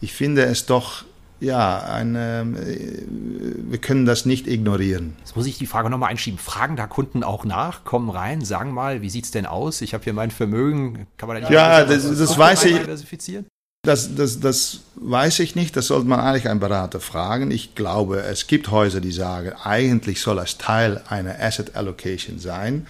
[0.00, 1.04] ich finde es doch
[1.40, 5.16] ja, eine, äh, wir können das nicht ignorieren.
[5.20, 6.38] Jetzt muss ich die Frage nochmal einschieben.
[6.38, 9.80] Fragen da Kunden auch nach, kommen rein, sagen mal, wie sieht es denn aus?
[9.80, 12.78] Ich habe hier mein Vermögen, kann man da nicht Ja, das, das, das weiß ich.
[12.78, 13.46] Diversifizieren?
[13.82, 17.50] Das, das, das weiß ich nicht, das sollte man eigentlich einen Berater fragen.
[17.50, 22.86] Ich glaube, es gibt Häuser, die sagen, eigentlich soll es Teil einer Asset Allocation sein.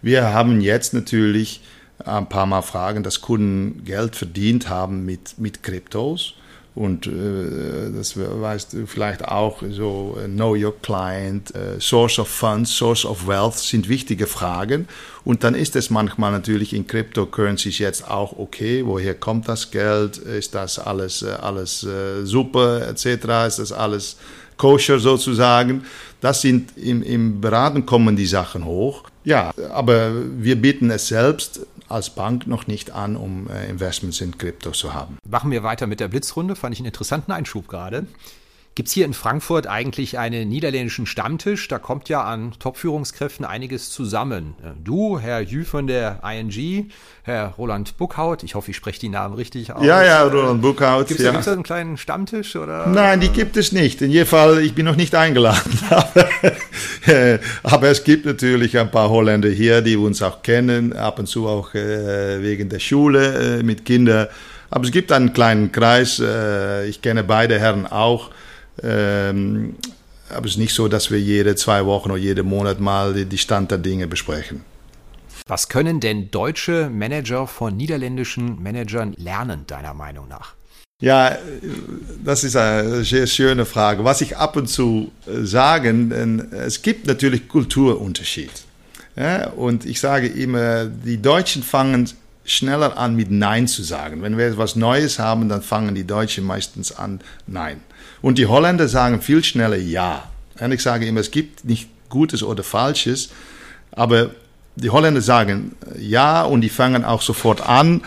[0.00, 1.60] Wir haben jetzt natürlich
[2.06, 6.32] ein paar Mal Fragen, dass Kunden Geld verdient haben mit, mit Kryptos.
[6.74, 12.28] Und äh, das weißt du vielleicht auch, so äh, Know Your Client, äh, Source of
[12.28, 14.86] Funds, Source of Wealth sind wichtige Fragen.
[15.24, 20.16] Und dann ist es manchmal natürlich in Cryptocurrencies jetzt auch okay, woher kommt das Geld,
[20.18, 21.86] ist das alles, alles
[22.24, 23.04] super etc.,
[23.46, 24.16] ist das alles
[24.56, 25.84] koscher sozusagen.
[26.20, 29.04] Das sind im, im Beraten kommen die Sachen hoch.
[29.24, 34.36] Ja, aber wir bieten es selbst als Bank noch nicht an, um äh, Investments in
[34.38, 35.18] Krypto zu haben.
[35.28, 36.56] Machen wir weiter mit der Blitzrunde.
[36.56, 38.06] Fand ich einen interessanten Einschub gerade.
[38.76, 41.66] Gibt es hier in Frankfurt eigentlich einen niederländischen Stammtisch?
[41.66, 44.54] Da kommt ja an Top-Führungskräften einiges zusammen.
[44.82, 46.88] Du, Herr Jü von der ING,
[47.24, 49.84] Herr Roland Buckhaut, ich hoffe, ich spreche die Namen richtig aus.
[49.84, 51.08] Ja, ja, Roland Buckhaut.
[51.08, 51.32] Gibt es ja.
[51.32, 52.54] da einen kleinen Stammtisch?
[52.54, 52.86] Oder?
[52.86, 54.02] Nein, die gibt es nicht.
[54.02, 55.78] In jedem Fall, ich bin noch nicht eingeladen.
[57.64, 61.48] Aber es gibt natürlich ein paar Holländer hier, die uns auch kennen, ab und zu
[61.48, 64.28] auch äh, wegen der Schule äh, mit Kindern.
[64.70, 66.20] Aber es gibt einen kleinen Kreis.
[66.20, 68.30] Äh, ich kenne beide Herren auch.
[68.82, 69.76] Ähm,
[70.28, 73.38] aber es ist nicht so, dass wir jede zwei Wochen oder jeden Monat mal die
[73.38, 74.62] Stand der Dinge besprechen.
[75.46, 80.54] Was können denn deutsche Manager von niederländischen Managern lernen, deiner Meinung nach?
[81.00, 81.36] Ja,
[82.22, 84.04] das ist eine sehr schöne Frage.
[84.04, 85.90] Was ich ab und zu äh, sage,
[86.52, 88.52] es gibt natürlich Kulturunterschied.
[89.16, 92.08] Ja, und ich sage immer, die Deutschen fangen
[92.44, 94.22] schneller an mit Nein zu sagen.
[94.22, 97.80] Wenn wir etwas Neues haben, dann fangen die Deutschen meistens an Nein.
[98.22, 100.24] Und die Holländer sagen viel schneller Ja.
[100.58, 103.30] Und ich sage immer, es gibt nicht Gutes oder Falsches,
[103.92, 104.30] aber
[104.76, 108.02] die Holländer sagen Ja und die fangen auch sofort an.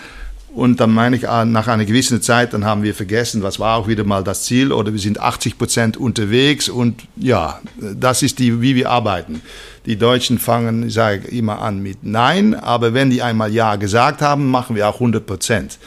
[0.53, 3.75] Und dann meine ich, ah, nach einer gewissen Zeit, dann haben wir vergessen, was war
[3.75, 8.37] auch wieder mal das Ziel oder wir sind 80 Prozent unterwegs und ja, das ist
[8.37, 9.41] die, wie wir arbeiten.
[9.87, 14.21] Die Deutschen fangen, ich sage immer an mit Nein, aber wenn die einmal Ja gesagt
[14.21, 15.79] haben, machen wir auch 100 Prozent.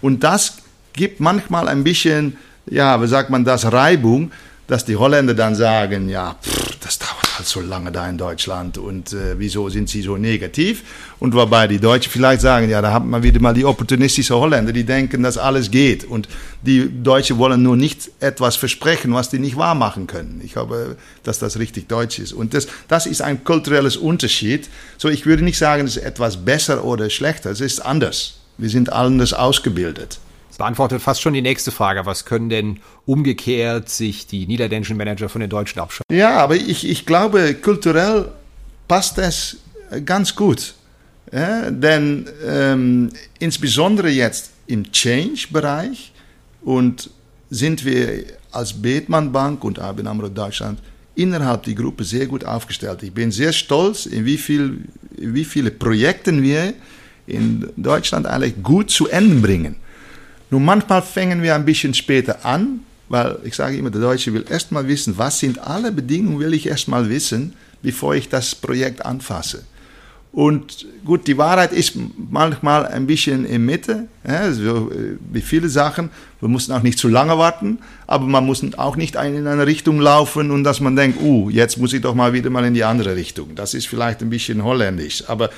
[0.00, 0.56] Und das
[0.94, 2.38] gibt manchmal ein bisschen
[2.70, 4.30] ja, wie sagt man das, Reibung,
[4.66, 8.78] dass die Holländer dann sagen, ja, pff, das dauert halt so lange da in Deutschland
[8.78, 10.82] und äh, wieso sind sie so negativ?
[11.18, 14.72] Und wobei die Deutschen vielleicht sagen, ja, da haben wir wieder mal die opportunistischen Holländer,
[14.72, 16.04] die denken, dass alles geht.
[16.04, 16.28] Und
[16.62, 20.40] die Deutschen wollen nur nicht etwas versprechen, was die nicht wahr machen können.
[20.44, 22.32] Ich glaube, dass das richtig deutsch ist.
[22.32, 24.68] Und das, das ist ein kulturelles Unterschied.
[24.98, 28.34] So, ich würde nicht sagen, es ist etwas besser oder schlechter, es ist anders.
[28.58, 30.18] Wir sind anders ausgebildet.
[30.54, 32.06] Das beantwortet fast schon die nächste Frage.
[32.06, 36.04] Was können denn umgekehrt sich die niederländischen Manager von den Deutschen abschauen?
[36.12, 38.30] Ja, aber ich, ich glaube, kulturell
[38.86, 39.56] passt es
[40.04, 40.74] ganz gut.
[41.32, 46.12] Ja, denn ähm, insbesondere jetzt im Change-Bereich
[46.62, 47.10] und
[47.50, 50.78] sind wir als Bethmann Bank und ABN AMRO Deutschland
[51.16, 53.02] innerhalb der Gruppe sehr gut aufgestellt.
[53.02, 54.84] Ich bin sehr stolz, in wie, viel,
[55.16, 56.74] wie viele Projekte wir
[57.26, 59.76] in Deutschland eigentlich gut zu Ende bringen.
[60.54, 64.44] Nun, manchmal fangen wir ein bisschen später an, weil ich sage immer, der Deutsche will
[64.48, 69.64] erstmal wissen, was sind alle Bedingungen, will ich erstmal wissen, bevor ich das Projekt anfasse.
[70.30, 71.94] Und gut, die Wahrheit ist
[72.30, 76.10] manchmal ein bisschen in Mitte, ja, so äh, wie viele Sachen.
[76.38, 79.98] Wir mussten auch nicht zu lange warten, aber man muss auch nicht in eine Richtung
[79.98, 82.84] laufen und dass man denkt, uh, jetzt muss ich doch mal wieder mal in die
[82.84, 83.56] andere Richtung.
[83.56, 85.50] Das ist vielleicht ein bisschen holländisch, aber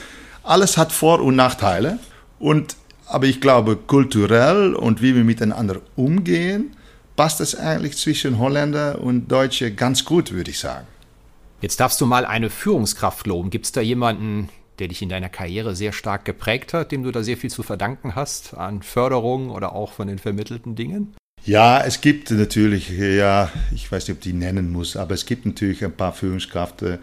[0.43, 1.99] alles hat Vor- und Nachteile.
[2.39, 6.77] Und, aber ich glaube, kulturell und wie wir miteinander umgehen,
[7.17, 10.87] passt es eigentlich zwischen Holländer und Deutsche ganz gut, würde ich sagen.
[11.61, 13.51] Jetzt darfst du mal eine Führungskraft loben.
[13.51, 17.11] Gibt es da jemanden, der dich in deiner Karriere sehr stark geprägt hat, dem du
[17.11, 21.15] da sehr viel zu verdanken hast an Förderung oder auch von den vermittelten Dingen?
[21.45, 25.47] Ja, es gibt natürlich, ja, ich weiß nicht, ob die nennen muss, aber es gibt
[25.47, 26.99] natürlich ein paar Führungskräfte,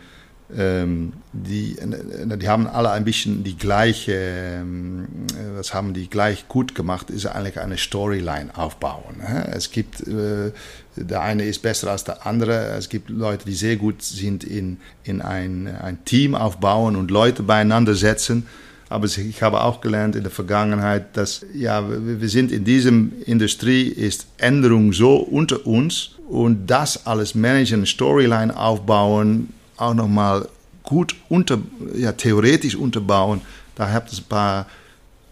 [0.56, 5.08] die, äh, die haben alle ein bisschen die gleiche, ähm,
[5.56, 9.22] was haben die gleich gut gemacht, ist eigentlich eine Storyline aufbauen.
[9.52, 10.52] Es gibt, äh,
[10.96, 14.78] der eine ist besser als der andere, es gibt Leute, die sehr gut sind in,
[15.04, 18.46] in ein, ein Team aufbauen und Leute beieinander setzen.
[18.90, 23.88] Aber ich habe auch gelernt in der Vergangenheit, dass ja, wir sind in diesem Industrie,
[23.88, 30.48] ist Änderung so unter uns und das alles managen, Storyline aufbauen, auch nochmal
[30.84, 31.60] gut unter,
[31.96, 33.42] ja, theoretisch unterbauen.
[33.76, 34.68] Da hat es ein paar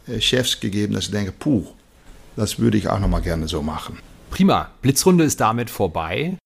[0.07, 1.65] äh, Chefs gegeben, dass ich denke, puh,
[2.35, 3.99] das würde ich auch nochmal gerne so machen.
[4.29, 6.37] Prima, Blitzrunde ist damit vorbei.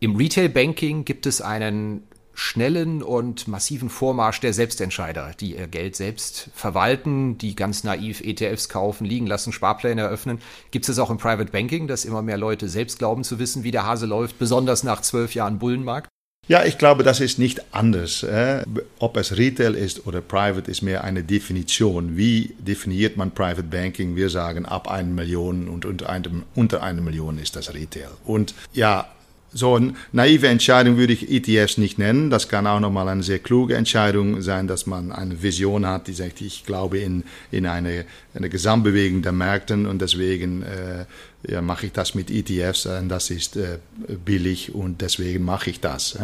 [0.00, 2.02] Im Retail Banking gibt es einen
[2.34, 8.68] schnellen und massiven Vormarsch der Selbstentscheider, die ihr Geld selbst verwalten, die ganz naiv ETFs
[8.68, 10.40] kaufen, liegen lassen, Sparpläne eröffnen.
[10.72, 13.70] Gibt es auch im Private Banking, dass immer mehr Leute selbst glauben zu wissen, wie
[13.70, 16.08] der Hase läuft, besonders nach zwölf Jahren Bullenmarkt?
[16.46, 18.22] Ja, ich glaube, das ist nicht anders.
[18.22, 18.62] Äh.
[18.98, 22.16] Ob es Retail ist oder Private, ist mehr eine Definition.
[22.16, 24.14] Wie definiert man Private Banking?
[24.16, 28.10] Wir sagen, ab einer Million und unter, einem, unter einer Million ist das Retail.
[28.24, 29.08] Und ja,
[29.54, 32.28] so eine naive Entscheidung würde ich ETFs nicht nennen.
[32.28, 36.12] Das kann auch nochmal eine sehr kluge Entscheidung sein, dass man eine Vision hat, die
[36.12, 41.06] sagt, ich glaube in, in eine, eine Gesamtbewegung der Märkte und deswegen äh,
[41.50, 43.78] ja, mache ich das mit ETFs und das ist äh,
[44.24, 46.18] billig und deswegen mache ich das.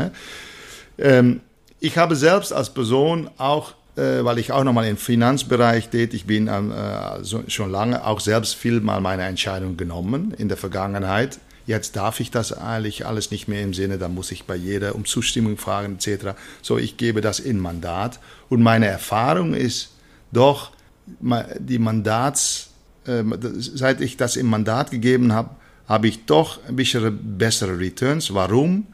[0.99, 1.40] Ähm,
[1.79, 6.47] ich habe selbst als Person auch äh, weil ich auch nochmal im Finanzbereich tätig bin,
[6.47, 6.61] äh,
[7.23, 11.38] so, schon lange auch selbst viel mal meine Entscheidung genommen in der Vergangenheit
[11.71, 14.95] jetzt darf ich das eigentlich alles nicht mehr im Sinne, da muss ich bei jeder
[14.95, 16.37] um Zustimmung fragen etc.
[16.61, 18.19] So, ich gebe das in Mandat
[18.51, 19.93] und meine Erfahrung ist
[20.33, 20.73] doch,
[21.59, 22.71] die Mandats,
[23.07, 23.23] äh,
[23.57, 25.51] seit ich das im Mandat gegeben habe,
[25.89, 28.33] habe ich doch ein bisschen bessere Returns.
[28.35, 28.87] Warum?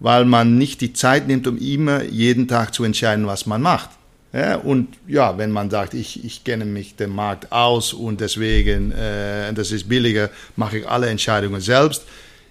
[0.00, 3.90] Weil man nicht die Zeit nimmt, um immer jeden Tag zu entscheiden, was man macht.
[4.38, 8.92] Ja, und ja, wenn man sagt, ich, ich kenne mich den Markt aus und deswegen,
[8.92, 12.04] äh, das ist billiger, mache ich alle Entscheidungen selbst.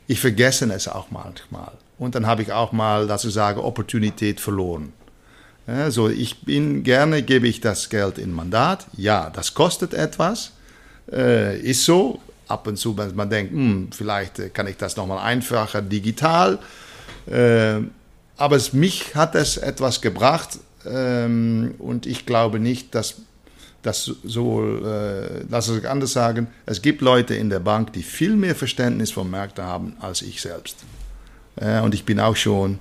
[0.06, 1.71] Ich vergesse es auch manchmal.
[1.97, 4.91] Und dann habe ich auch mal, dass ich sage, Opportunität verloren.
[5.65, 8.86] Ja, so, ich bin gerne, gebe ich das Geld in Mandat.
[8.97, 10.52] Ja, das kostet etwas.
[11.10, 12.19] Äh, ist so.
[12.50, 16.60] Ab und zu, wenn man denkt, hm, vielleicht kann ich das nochmal einfacher digital.
[17.28, 17.80] Äh,
[18.38, 23.21] aber es, mich hat es etwas gebracht, ähm, und ich glaube nicht, dass
[23.82, 28.36] das so, äh, lass es anders sagen, es gibt Leute in der Bank, die viel
[28.36, 30.78] mehr Verständnis von Märkten haben als ich selbst.
[31.56, 32.80] Äh, und ich bin auch schon,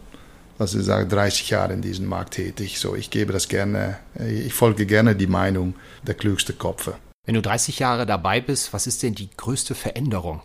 [0.59, 2.79] was ich sage, 30 Jahre in diesem Markt tätig.
[2.79, 5.75] So, ich gebe das gerne, äh, ich folge gerne die Meinung
[6.07, 6.95] der klügsten Kopfe.
[7.25, 10.43] Wenn du 30 Jahre dabei bist, was ist denn die größte Veränderung,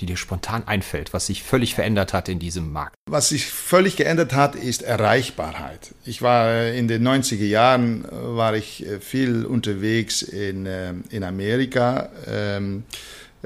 [0.00, 2.94] die dir spontan einfällt, was sich völlig verändert hat in diesem Markt?
[3.08, 5.94] Was sich völlig geändert hat, ist Erreichbarkeit.
[6.04, 12.10] Ich war in den 90er Jahren war ich äh, viel unterwegs in, äh, in Amerika.
[12.26, 12.84] Ähm,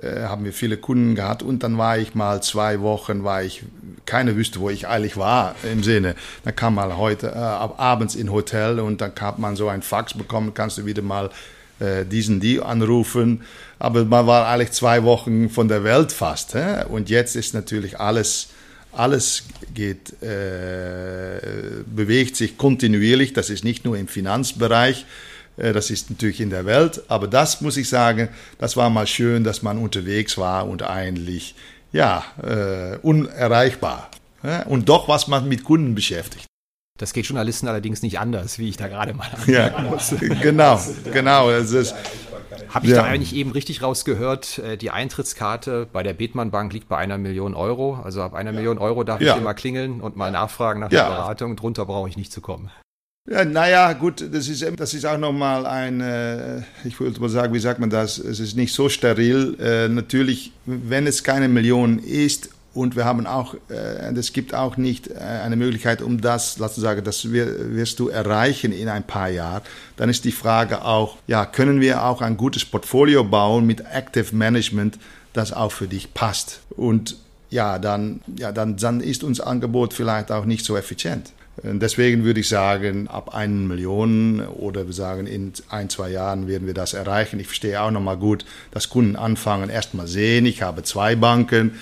[0.03, 3.65] äh, haben wir viele Kunden gehabt und dann war ich mal zwei Wochen, war ich,
[4.07, 6.15] keiner wüsste, wo ich eigentlich war im Sinne.
[6.45, 10.15] Dann kam mal heute äh, abends in Hotel und dann hat man so ein Fax
[10.15, 11.31] bekommen, kannst du wieder mal
[11.81, 13.43] äh, diesen, die anrufen.
[13.79, 16.55] Aber man war eigentlich zwei Wochen von der Welt fast.
[16.55, 16.85] Hä?
[16.89, 18.49] Und jetzt ist natürlich alles,
[18.93, 21.41] alles geht, äh,
[21.87, 23.33] bewegt sich kontinuierlich.
[23.33, 25.07] Das ist nicht nur im Finanzbereich,
[25.57, 27.03] äh, das ist natürlich in der Welt.
[27.09, 31.55] Aber das muss ich sagen, das war mal schön, dass man unterwegs war und eigentlich,
[31.93, 34.11] ja, äh, unerreichbar.
[34.43, 34.63] Hä?
[34.67, 36.47] Und doch was man mit Kunden beschäftigt.
[36.99, 40.13] Das geht Journalisten allerdings nicht anders, wie ich da gerade mal Ja, muss.
[40.43, 40.81] genau,
[41.13, 41.49] genau.
[42.69, 43.03] Habe ich ja.
[43.03, 47.19] da eigentlich eben richtig rausgehört, äh, die Eintrittskarte bei der Bethmann Bank liegt bei einer
[47.19, 48.01] Million Euro.
[48.03, 48.57] Also ab einer ja.
[48.57, 49.29] Million Euro darf ja.
[49.29, 51.57] ich hier mal klingeln und mal nachfragen nach der Beratung.
[51.57, 52.71] Drunter brauche ich nicht zu kommen.
[53.31, 57.53] Ja, naja, gut, das ist, das ist auch nochmal ein, äh, ich würde mal sagen,
[57.53, 59.57] wie sagt man das, es ist nicht so steril.
[59.61, 64.77] Äh, natürlich, wenn es keine Million ist und wir haben auch, äh, es gibt auch
[64.77, 69.05] nicht äh, eine Möglichkeit, um das, lass uns sagen, das wirst du erreichen in ein
[69.05, 69.63] paar Jahren.
[69.97, 74.35] Dann ist die Frage auch, ja, können wir auch ein gutes Portfolio bauen mit Active
[74.35, 74.99] Management,
[75.33, 76.61] das auch für dich passt?
[76.71, 77.17] Und
[77.51, 81.33] ja, dann, ja, dann, dann ist unser Angebot vielleicht auch nicht so effizient.
[81.63, 86.67] Deswegen würde ich sagen, ab 1 Million oder wir sagen, in ein, zwei Jahren werden
[86.67, 87.41] wir das erreichen.
[87.41, 91.73] Ich verstehe auch nochmal gut, dass Kunden anfangen, erstmal sehen, ich habe zwei Banken,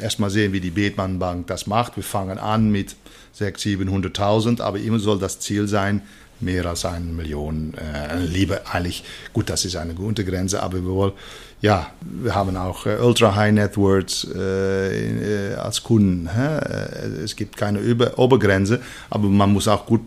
[0.00, 1.96] erstmal sehen, wie die Bethmann Bank das macht.
[1.96, 2.96] Wir fangen an mit
[3.38, 6.02] 600.000, 700.000, aber immer soll das Ziel sein,
[6.40, 7.74] mehr als eine Million.
[7.74, 11.12] Äh, lieber eigentlich, gut, das ist eine gute Grenze, aber wir wollen,
[11.60, 16.28] ja, wir haben auch äh, Ultra High Networks äh, äh, als Kunden.
[16.32, 16.58] Hä?
[16.58, 20.02] Äh, es gibt keine Über Obergrenze, aber man muss auch gut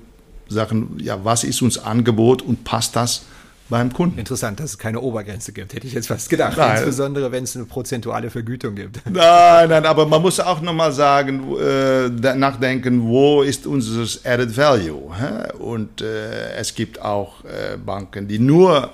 [0.48, 3.24] sagen, ja, was ist uns Angebot und passt das
[3.70, 4.18] beim Kunden.
[4.18, 6.58] Interessant, dass es keine Obergrenze gibt, hätte ich jetzt fast gedacht.
[6.58, 6.78] Nein.
[6.78, 9.00] Insbesondere, wenn es eine prozentuale Vergütung gibt.
[9.10, 15.12] Nein, nein, aber man muss auch nochmal sagen, äh, nachdenken, wo ist unser Added Value?
[15.16, 15.54] Hä?
[15.60, 18.90] Und äh, es gibt auch äh, Banken, die nur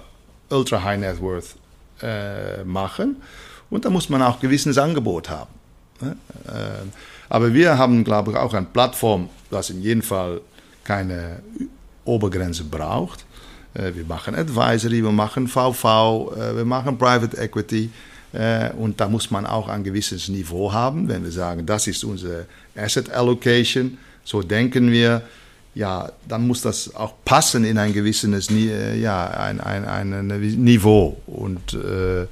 [0.50, 1.56] Ultra High Net Worth
[2.02, 3.18] äh, machen.
[3.70, 5.50] Und da muss man auch ein gewisses Angebot haben.
[6.02, 6.06] Äh,
[7.30, 10.42] aber wir haben, glaube ich, auch eine Plattform, das in jedem Fall
[10.84, 11.40] keine
[12.04, 13.26] Obergrenze braucht.
[13.74, 17.90] Äh, wir machen Advisory, wir machen VV, äh, wir machen Private Equity.
[18.78, 22.48] Und da muss man auch ein gewisses Niveau haben, wenn wir sagen, das ist unsere
[22.76, 25.22] Asset Allocation, so denken wir,
[25.76, 30.28] ja, dann muss das auch passen in ein gewisses ja, ein, ein, ein
[30.64, 31.18] Niveau.
[31.28, 32.26] Und äh,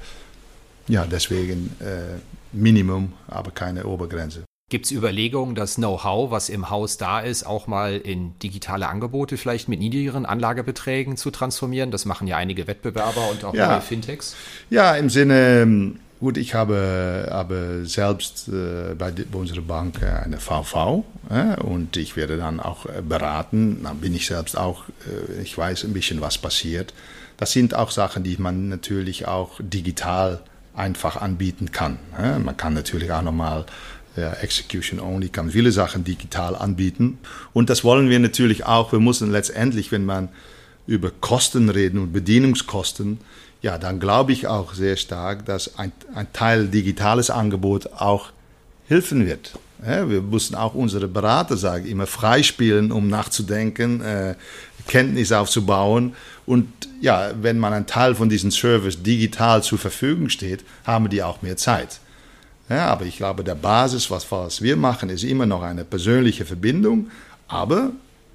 [0.88, 2.18] ja, deswegen äh,
[2.52, 4.44] Minimum, aber keine Obergrenze.
[4.70, 9.36] Gibt es Überlegungen, das Know-how, was im Haus da ist, auch mal in digitale Angebote
[9.36, 11.90] vielleicht mit niedrigeren Anlagebeträgen zu transformieren?
[11.90, 13.72] Das machen ja einige Wettbewerber und auch ja.
[13.72, 14.34] neue Fintechs.
[14.70, 15.66] Ja, im Sinne,
[16.24, 22.16] gut, ich habe, habe selbst äh, bei, bei, unserer Bank eine VV äh, und ich
[22.16, 23.82] werde dann auch äh, beraten.
[23.82, 26.94] Dann bin ich selbst auch, äh, ich weiß ein bisschen, was passiert.
[27.36, 30.40] Das sind auch Sachen, die man natürlich auch digital
[30.74, 31.98] einfach anbieten kann.
[32.18, 33.66] Man kann natürlich auch nochmal
[34.16, 37.18] ja, Execution Only kann viele Sachen digital anbieten.
[37.52, 38.92] Und das wollen wir natürlich auch.
[38.92, 40.30] Wir müssen letztendlich, wenn man
[40.86, 43.18] über Kosten reden und Bedienungskosten,
[43.64, 48.28] ja, dann glaube ich auch sehr stark, dass ein, ein Teil digitales Angebot auch
[48.88, 49.52] helfen wird.
[49.86, 54.34] Ja, wir müssen auch unsere Berater sagen, immer freispielen, um nachzudenken, äh,
[54.86, 56.14] Kenntnis aufzubauen.
[56.44, 56.68] Und
[57.00, 61.40] ja, wenn man einen Teil von diesem Service digital zur Verfügung steht, haben die auch
[61.40, 62.00] mehr Zeit.
[62.68, 66.44] Ja, aber ich glaube, der Basis, was, was wir machen, ist immer noch eine persönliche
[66.44, 67.10] Verbindung.
[67.48, 67.92] Aber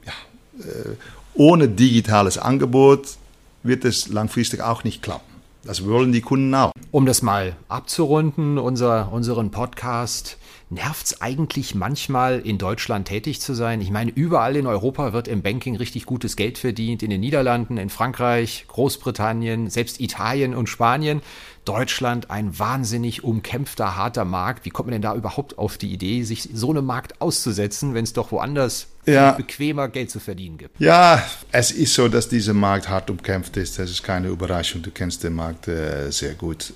[0.07, 0.95] ja, äh,
[1.35, 3.19] ohne digitales Angebot
[3.63, 5.30] wird es langfristig auch nicht klappen.
[5.63, 6.72] Das wollen die Kunden auch.
[6.91, 10.38] Um das mal abzurunden, unser, unseren Podcast.
[10.69, 13.82] Nervt es eigentlich manchmal in Deutschland tätig zu sein?
[13.82, 17.04] Ich meine, überall in Europa wird im Banking richtig gutes Geld verdient.
[17.04, 21.22] In den Niederlanden, in Frankreich, Großbritannien, selbst Italien und Spanien.
[21.65, 24.63] Deutschland ein wahnsinnig umkämpfter, harter Markt.
[24.63, 28.04] Wie kommt man denn da überhaupt auf die Idee, sich so einem Markt auszusetzen, wenn
[28.04, 29.31] es doch woanders ja.
[29.31, 30.79] bequemer Geld zu verdienen gibt?
[30.79, 33.79] Ja, es ist so, dass dieser Markt hart umkämpft ist.
[33.79, 34.81] Das ist keine Überraschung.
[34.81, 36.73] Du kennst den Markt äh, sehr gut.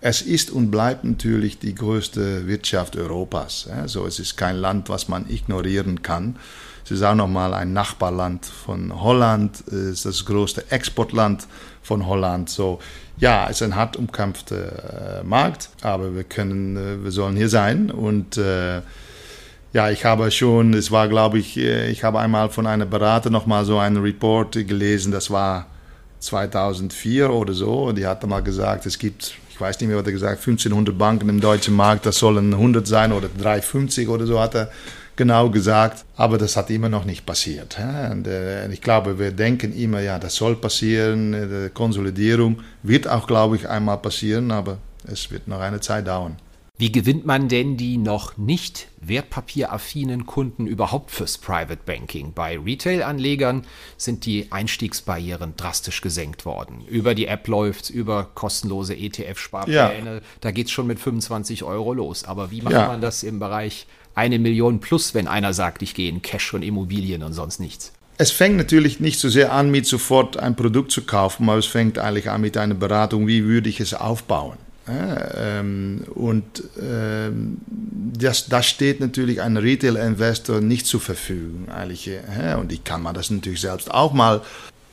[0.00, 3.68] Es ist und bleibt natürlich die größte Wirtschaft Europas.
[3.68, 6.36] Also es ist kein Land, was man ignorieren kann.
[6.84, 11.46] Es ist auch nochmal ein Nachbarland von Holland, es ist das größte Exportland
[11.82, 12.50] von Holland.
[12.50, 12.78] So,
[13.16, 17.48] ja, es ist ein hart umkämpfter äh, Markt, aber wir können, äh, wir sollen hier
[17.48, 18.82] sein und äh,
[19.74, 23.28] ja, ich habe schon, es war, glaube ich, äh, ich habe einmal von einem Berater
[23.28, 25.66] nochmal so einen Report gelesen, das war
[26.20, 30.06] 2004 oder so, und die hat mal gesagt, es gibt ich weiß nicht mehr, was
[30.06, 34.40] er gesagt 1500 Banken im deutschen Markt, das sollen 100 sein oder 350 oder so
[34.40, 34.70] hat er
[35.14, 36.04] genau gesagt.
[36.16, 37.78] Aber das hat immer noch nicht passiert.
[38.10, 41.32] Und, äh, ich glaube, wir denken immer, ja, das soll passieren.
[41.32, 46.36] Die Konsolidierung wird auch, glaube ich, einmal passieren, aber es wird noch eine Zeit dauern.
[46.76, 52.32] Wie gewinnt man denn die noch nicht wertpapieraffinen Kunden überhaupt fürs Private Banking?
[52.34, 53.64] Bei Retail-Anlegern
[53.96, 56.84] sind die Einstiegsbarrieren drastisch gesenkt worden.
[56.88, 60.14] Über die App läuft's, über kostenlose ETF-Sparpläne.
[60.14, 60.20] Ja.
[60.40, 62.24] Da geht's schon mit 25 Euro los.
[62.24, 62.88] Aber wie macht ja.
[62.88, 66.62] man das im Bereich eine Million plus, wenn einer sagt, ich gehe in Cash und
[66.62, 67.92] Immobilien und sonst nichts?
[68.18, 71.66] Es fängt natürlich nicht so sehr an, mit sofort ein Produkt zu kaufen, aber es
[71.66, 74.58] fängt eigentlich an mit einer Beratung, wie würde ich es aufbauen.
[74.86, 76.44] Ähm, und
[76.80, 81.68] ähm, das, das steht natürlich ein Retail-Investor nicht zur Verfügung.
[81.70, 82.18] Eigentlich.
[82.58, 84.42] Und ich kann man das natürlich selbst auch mal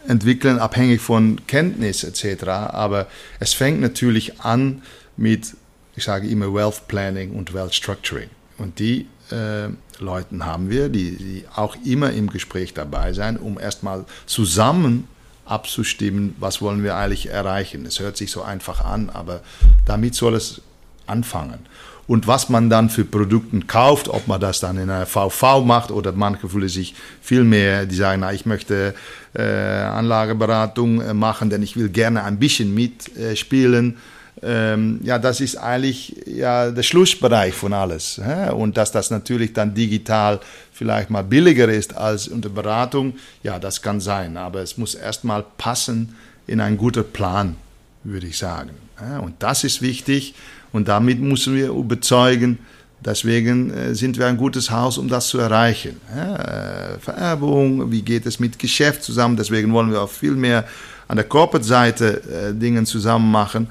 [0.07, 2.47] entwickeln, abhängig von Kenntnis etc.
[2.47, 3.07] Aber
[3.39, 4.81] es fängt natürlich an
[5.17, 5.55] mit,
[5.95, 8.29] ich sage immer, Wealth Planning und Wealth Structuring.
[8.57, 9.69] Und die äh,
[9.99, 15.07] Leuten haben wir, die, die auch immer im Gespräch dabei sein, um erstmal zusammen
[15.51, 17.85] abzustimmen, was wollen wir eigentlich erreichen.
[17.85, 19.41] Es hört sich so einfach an, aber
[19.85, 20.61] damit soll es
[21.07, 21.59] anfangen.
[22.07, 25.91] Und was man dann für Produkte kauft, ob man das dann in einer VV macht
[25.91, 28.95] oder manche fühlen sich viel mehr, die sagen, na, ich möchte
[29.33, 33.91] äh, Anlageberatung äh, machen, denn ich will gerne ein bisschen mitspielen.
[33.91, 33.97] Äh,
[34.43, 38.19] ähm, ja, das ist eigentlich ja, der Schlussbereich von alles.
[38.23, 38.51] Hä?
[38.51, 40.39] Und dass das natürlich dann digital
[40.71, 43.13] vielleicht mal billiger ist als unter Beratung,
[43.43, 44.37] ja, das kann sein.
[44.37, 46.15] Aber es muss erstmal passen
[46.47, 47.55] in einen guten Plan,
[48.03, 48.71] würde ich sagen.
[48.97, 49.19] Hä?
[49.21, 50.33] Und das ist wichtig
[50.71, 52.59] und damit müssen wir überzeugen,
[53.03, 55.99] Deswegen äh, sind wir ein gutes Haus, um das zu erreichen.
[56.15, 59.35] Äh, Vererbung, wie geht es mit Geschäft zusammen?
[59.35, 60.65] Deswegen wollen wir auch viel mehr
[61.07, 63.67] an der Corporate-Seite äh, Dinge zusammen machen.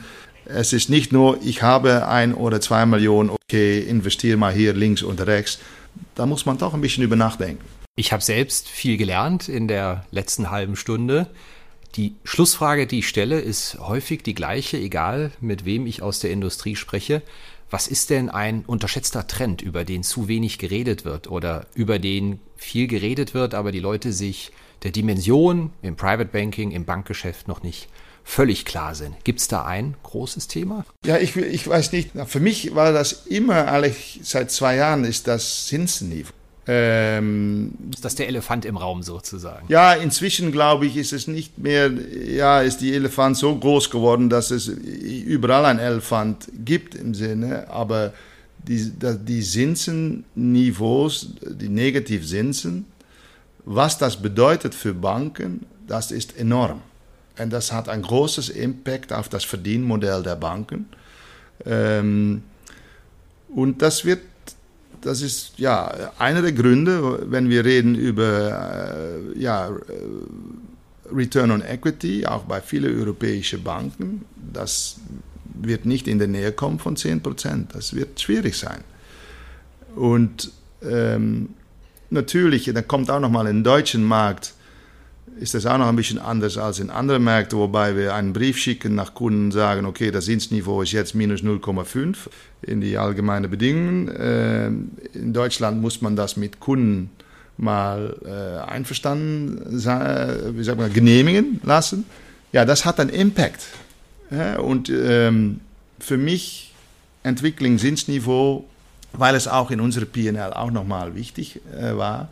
[0.53, 5.03] Es ist nicht nur, ich habe ein oder zwei Millionen, okay, investiere mal hier links
[5.03, 5.61] und rechts.
[6.15, 7.65] Da muss man doch ein bisschen über nachdenken.
[7.97, 11.29] Ich habe selbst viel gelernt in der letzten halben Stunde.
[11.97, 16.31] Die Schlussfrage, die ich stelle, ist häufig die gleiche, egal mit wem ich aus der
[16.31, 17.23] Industrie spreche.
[17.69, 22.41] Was ist denn ein unterschätzter Trend, über den zu wenig geredet wird oder über den
[22.57, 24.51] viel geredet wird, aber die Leute sich
[24.83, 27.89] der Dimension im Private Banking, im Bankgeschäft noch nicht
[28.25, 29.14] völlig klar sind.
[29.25, 30.85] Gibt es da ein großes Thema?
[31.05, 32.11] Ja, ich, ich weiß nicht.
[32.27, 36.33] Für mich war das immer, eigentlich seit zwei Jahren, ist das Zinsniveau.
[36.66, 39.66] Ähm, ist das der Elefant im Raum sozusagen?
[39.68, 44.29] Ja, inzwischen glaube ich, ist es nicht mehr, ja, ist die Elefant so groß geworden,
[44.29, 48.12] dass es überall ein Elefant gibt im Sinne, aber
[48.68, 52.85] die, die Zinsenniveaus, die Negativzinsen,
[53.64, 56.83] was das bedeutet für Banken, das ist enorm.
[57.41, 60.88] Und das hat ein großes Impact auf das Verdienmodell der Banken.
[61.64, 62.43] Ähm,
[63.55, 64.20] und das wird,
[65.01, 68.93] das ist ja einer der Gründe, wenn wir reden über
[69.34, 69.72] äh, ja, äh,
[71.12, 74.97] Return on Equity, auch bei vielen europäischen Banken, das
[75.62, 77.74] wird nicht in der Nähe kommen von 10 Prozent.
[77.74, 78.82] Das wird schwierig sein.
[79.97, 81.51] Und ähm,
[82.11, 84.55] natürlich, dann kommt auch nochmal in den deutschen Markt
[85.41, 88.59] ist das auch noch ein bisschen anders als in anderen Märkten, wobei wir einen Brief
[88.59, 92.16] schicken nach Kunden und sagen, okay, das Zinsniveau ist jetzt minus 0,5
[92.62, 94.12] in die allgemeinen Bedingungen.
[94.18, 97.11] Ähm, in Deutschland muss man das mit Kunden
[97.57, 102.05] mal äh, einverstanden, wie sagt man, genehmigen lassen.
[102.53, 103.61] Ja, das hat einen Impact.
[104.59, 105.61] und ähm,
[105.99, 106.74] für mich
[107.22, 108.66] Entwicklung Zinsniveau,
[109.12, 112.28] weil es auch in unserer PNL auch nochmal wichtig äh, war,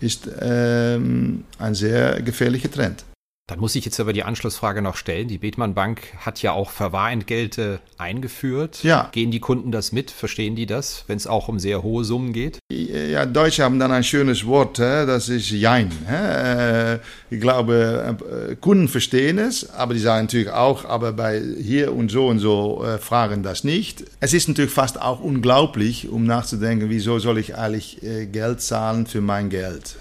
[0.00, 3.04] ist ähm, ein sehr gefährlicher Trend.
[3.50, 5.26] Dann muss ich jetzt aber die Anschlussfrage noch stellen.
[5.26, 8.84] Die Bethmann Bank hat ja auch Verwahrentgelte eingeführt.
[8.84, 9.08] Ja.
[9.10, 10.12] Gehen die Kunden das mit?
[10.12, 12.60] Verstehen die das, wenn es auch um sehr hohe Summen geht?
[12.70, 15.90] Ja, Deutsche haben dann ein schönes Wort, das ist Jein.
[16.08, 16.98] Äh,
[17.28, 18.16] ich glaube,
[18.50, 22.38] äh, Kunden verstehen es, aber die sagen natürlich auch, aber bei hier und so und
[22.38, 24.04] so äh, fragen das nicht.
[24.20, 27.98] Es ist natürlich fast auch unglaublich, um nachzudenken, wieso soll ich eigentlich
[28.30, 29.96] Geld zahlen für mein Geld?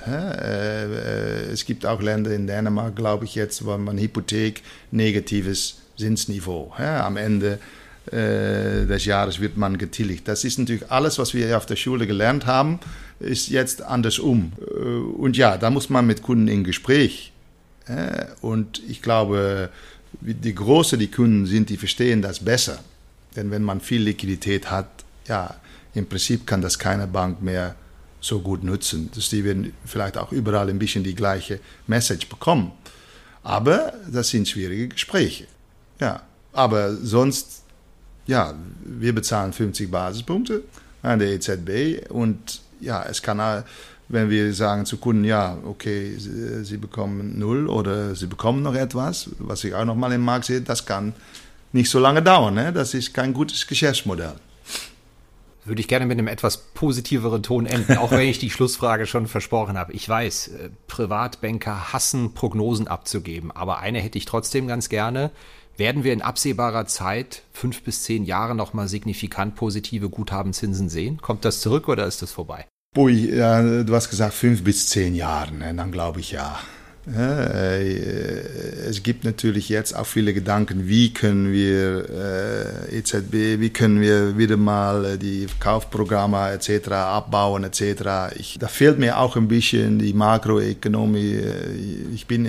[1.52, 4.62] Es gibt auch Länder in Dänemark, glaube ich, jetzt, wo man Hypothek
[4.92, 6.74] negatives Zinsniveau.
[6.78, 7.60] Ja, am Ende
[8.08, 10.28] äh, des Jahres wird man getilgt.
[10.28, 12.80] Das ist natürlich alles, was wir auf der Schule gelernt haben,
[13.20, 14.54] ist jetzt andersrum.
[14.62, 17.32] Äh, und ja, da muss man mit Kunden in Gespräch.
[18.42, 19.72] Und ich glaube,
[20.22, 22.84] die große die Kunden sind, die verstehen das besser.
[23.36, 24.88] Denn wenn man viel Liquidität hat,
[25.28, 25.56] ja,
[25.96, 27.76] im Prinzip kann das keine Bank mehr
[28.22, 29.10] so gut nutzen.
[29.16, 32.72] dass die werden vielleicht auch überall ein bisschen die gleiche Message bekommen.
[33.44, 35.48] Aber das sind schwierige Gespräche.
[36.00, 36.22] Ja,
[36.54, 37.64] aber sonst,
[38.28, 40.64] ja, wir bezahlen 50 Basispunkte
[41.02, 43.64] an der EZB und ja, es kann,
[44.08, 49.30] wenn wir sagen zu Kunden, ja, okay, sie, bekommen null oder sie bekommen noch etwas,
[49.40, 51.14] was ich auch noch mal im Markt sehe, das kann
[51.72, 52.56] nicht so lange dauern.
[52.56, 52.74] Ne?
[52.74, 54.36] Das ist kein gutes Geschäftsmodell
[55.66, 59.28] würde ich gerne mit einem etwas positiveren Ton enden, auch wenn ich die Schlussfrage schon
[59.28, 59.93] versprochen habe.
[59.93, 65.32] Ich weiß, äh, Privatbanker hassen Prognosen abzugeben, aber eine hätte ich trotzdem ganz gerne.
[65.78, 71.22] Werden wir in absehbarer Zeit fünf bis zehn Jahre nochmal signifikant positive Guthabenzinsen sehen?
[71.22, 72.66] Kommt das zurück oder ist das vorbei?
[72.97, 75.74] Ui, ja, du hast gesagt fünf bis zehn Jahre, ne?
[75.74, 76.60] dann glaube ich ja.
[77.16, 84.01] Äh, es gibt natürlich jetzt auch viele Gedanken, wie können wir äh, EZB, wie können
[84.01, 86.91] wir wieder mal die Kaufprogramme etc.
[86.91, 88.36] abbauen etc.
[88.38, 91.39] Ich, da fehlt mir auch ein bisschen die Makroökonomie.
[92.14, 92.47] Ich bin,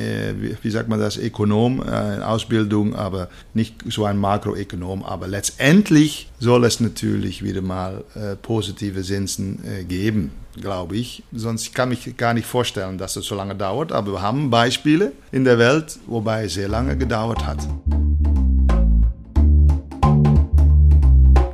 [0.62, 5.02] wie sagt man das, Ökonom in Ausbildung, aber nicht so ein Makroökonom.
[5.04, 8.04] Aber letztendlich soll es natürlich wieder mal
[8.42, 11.22] positive Zinsen geben glaube ich.
[11.32, 13.92] Sonst kann ich gar nicht vorstellen, dass es so lange dauert.
[13.92, 17.66] Aber wir haben Beispiele in der Welt, wobei es sehr lange gedauert hat.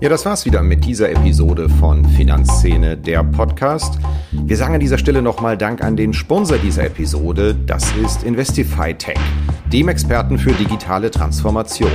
[0.06, 3.98] Ja, das war's wieder mit dieser Episode von Finanzszene, der Podcast.
[4.30, 7.56] Wir sagen an dieser Stelle nochmal Dank an den Sponsor dieser Episode.
[7.66, 9.18] Das ist Investify Tech,
[9.72, 11.90] dem Experten für digitale Transformation.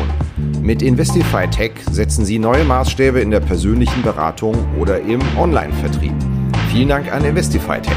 [0.62, 6.16] Mit Investify Tech setzen Sie neue Maßstäbe in der persönlichen Beratung oder im Online-Vertrieb.
[6.72, 7.94] Vielen Dank an Investify Tech.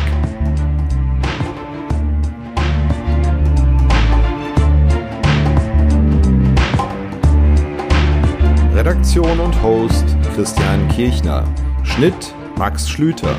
[8.75, 10.05] Redaktion und Host
[10.35, 11.45] Christian Kirchner.
[11.85, 13.37] Schnitt Max Schlüter.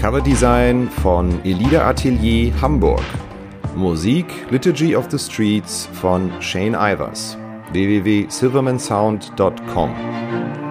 [0.00, 3.04] Coverdesign von Elida Atelier Hamburg.
[3.76, 7.36] Musik Liturgy of the Streets von Shane Ivers.
[7.74, 10.67] www.silvermansound.com.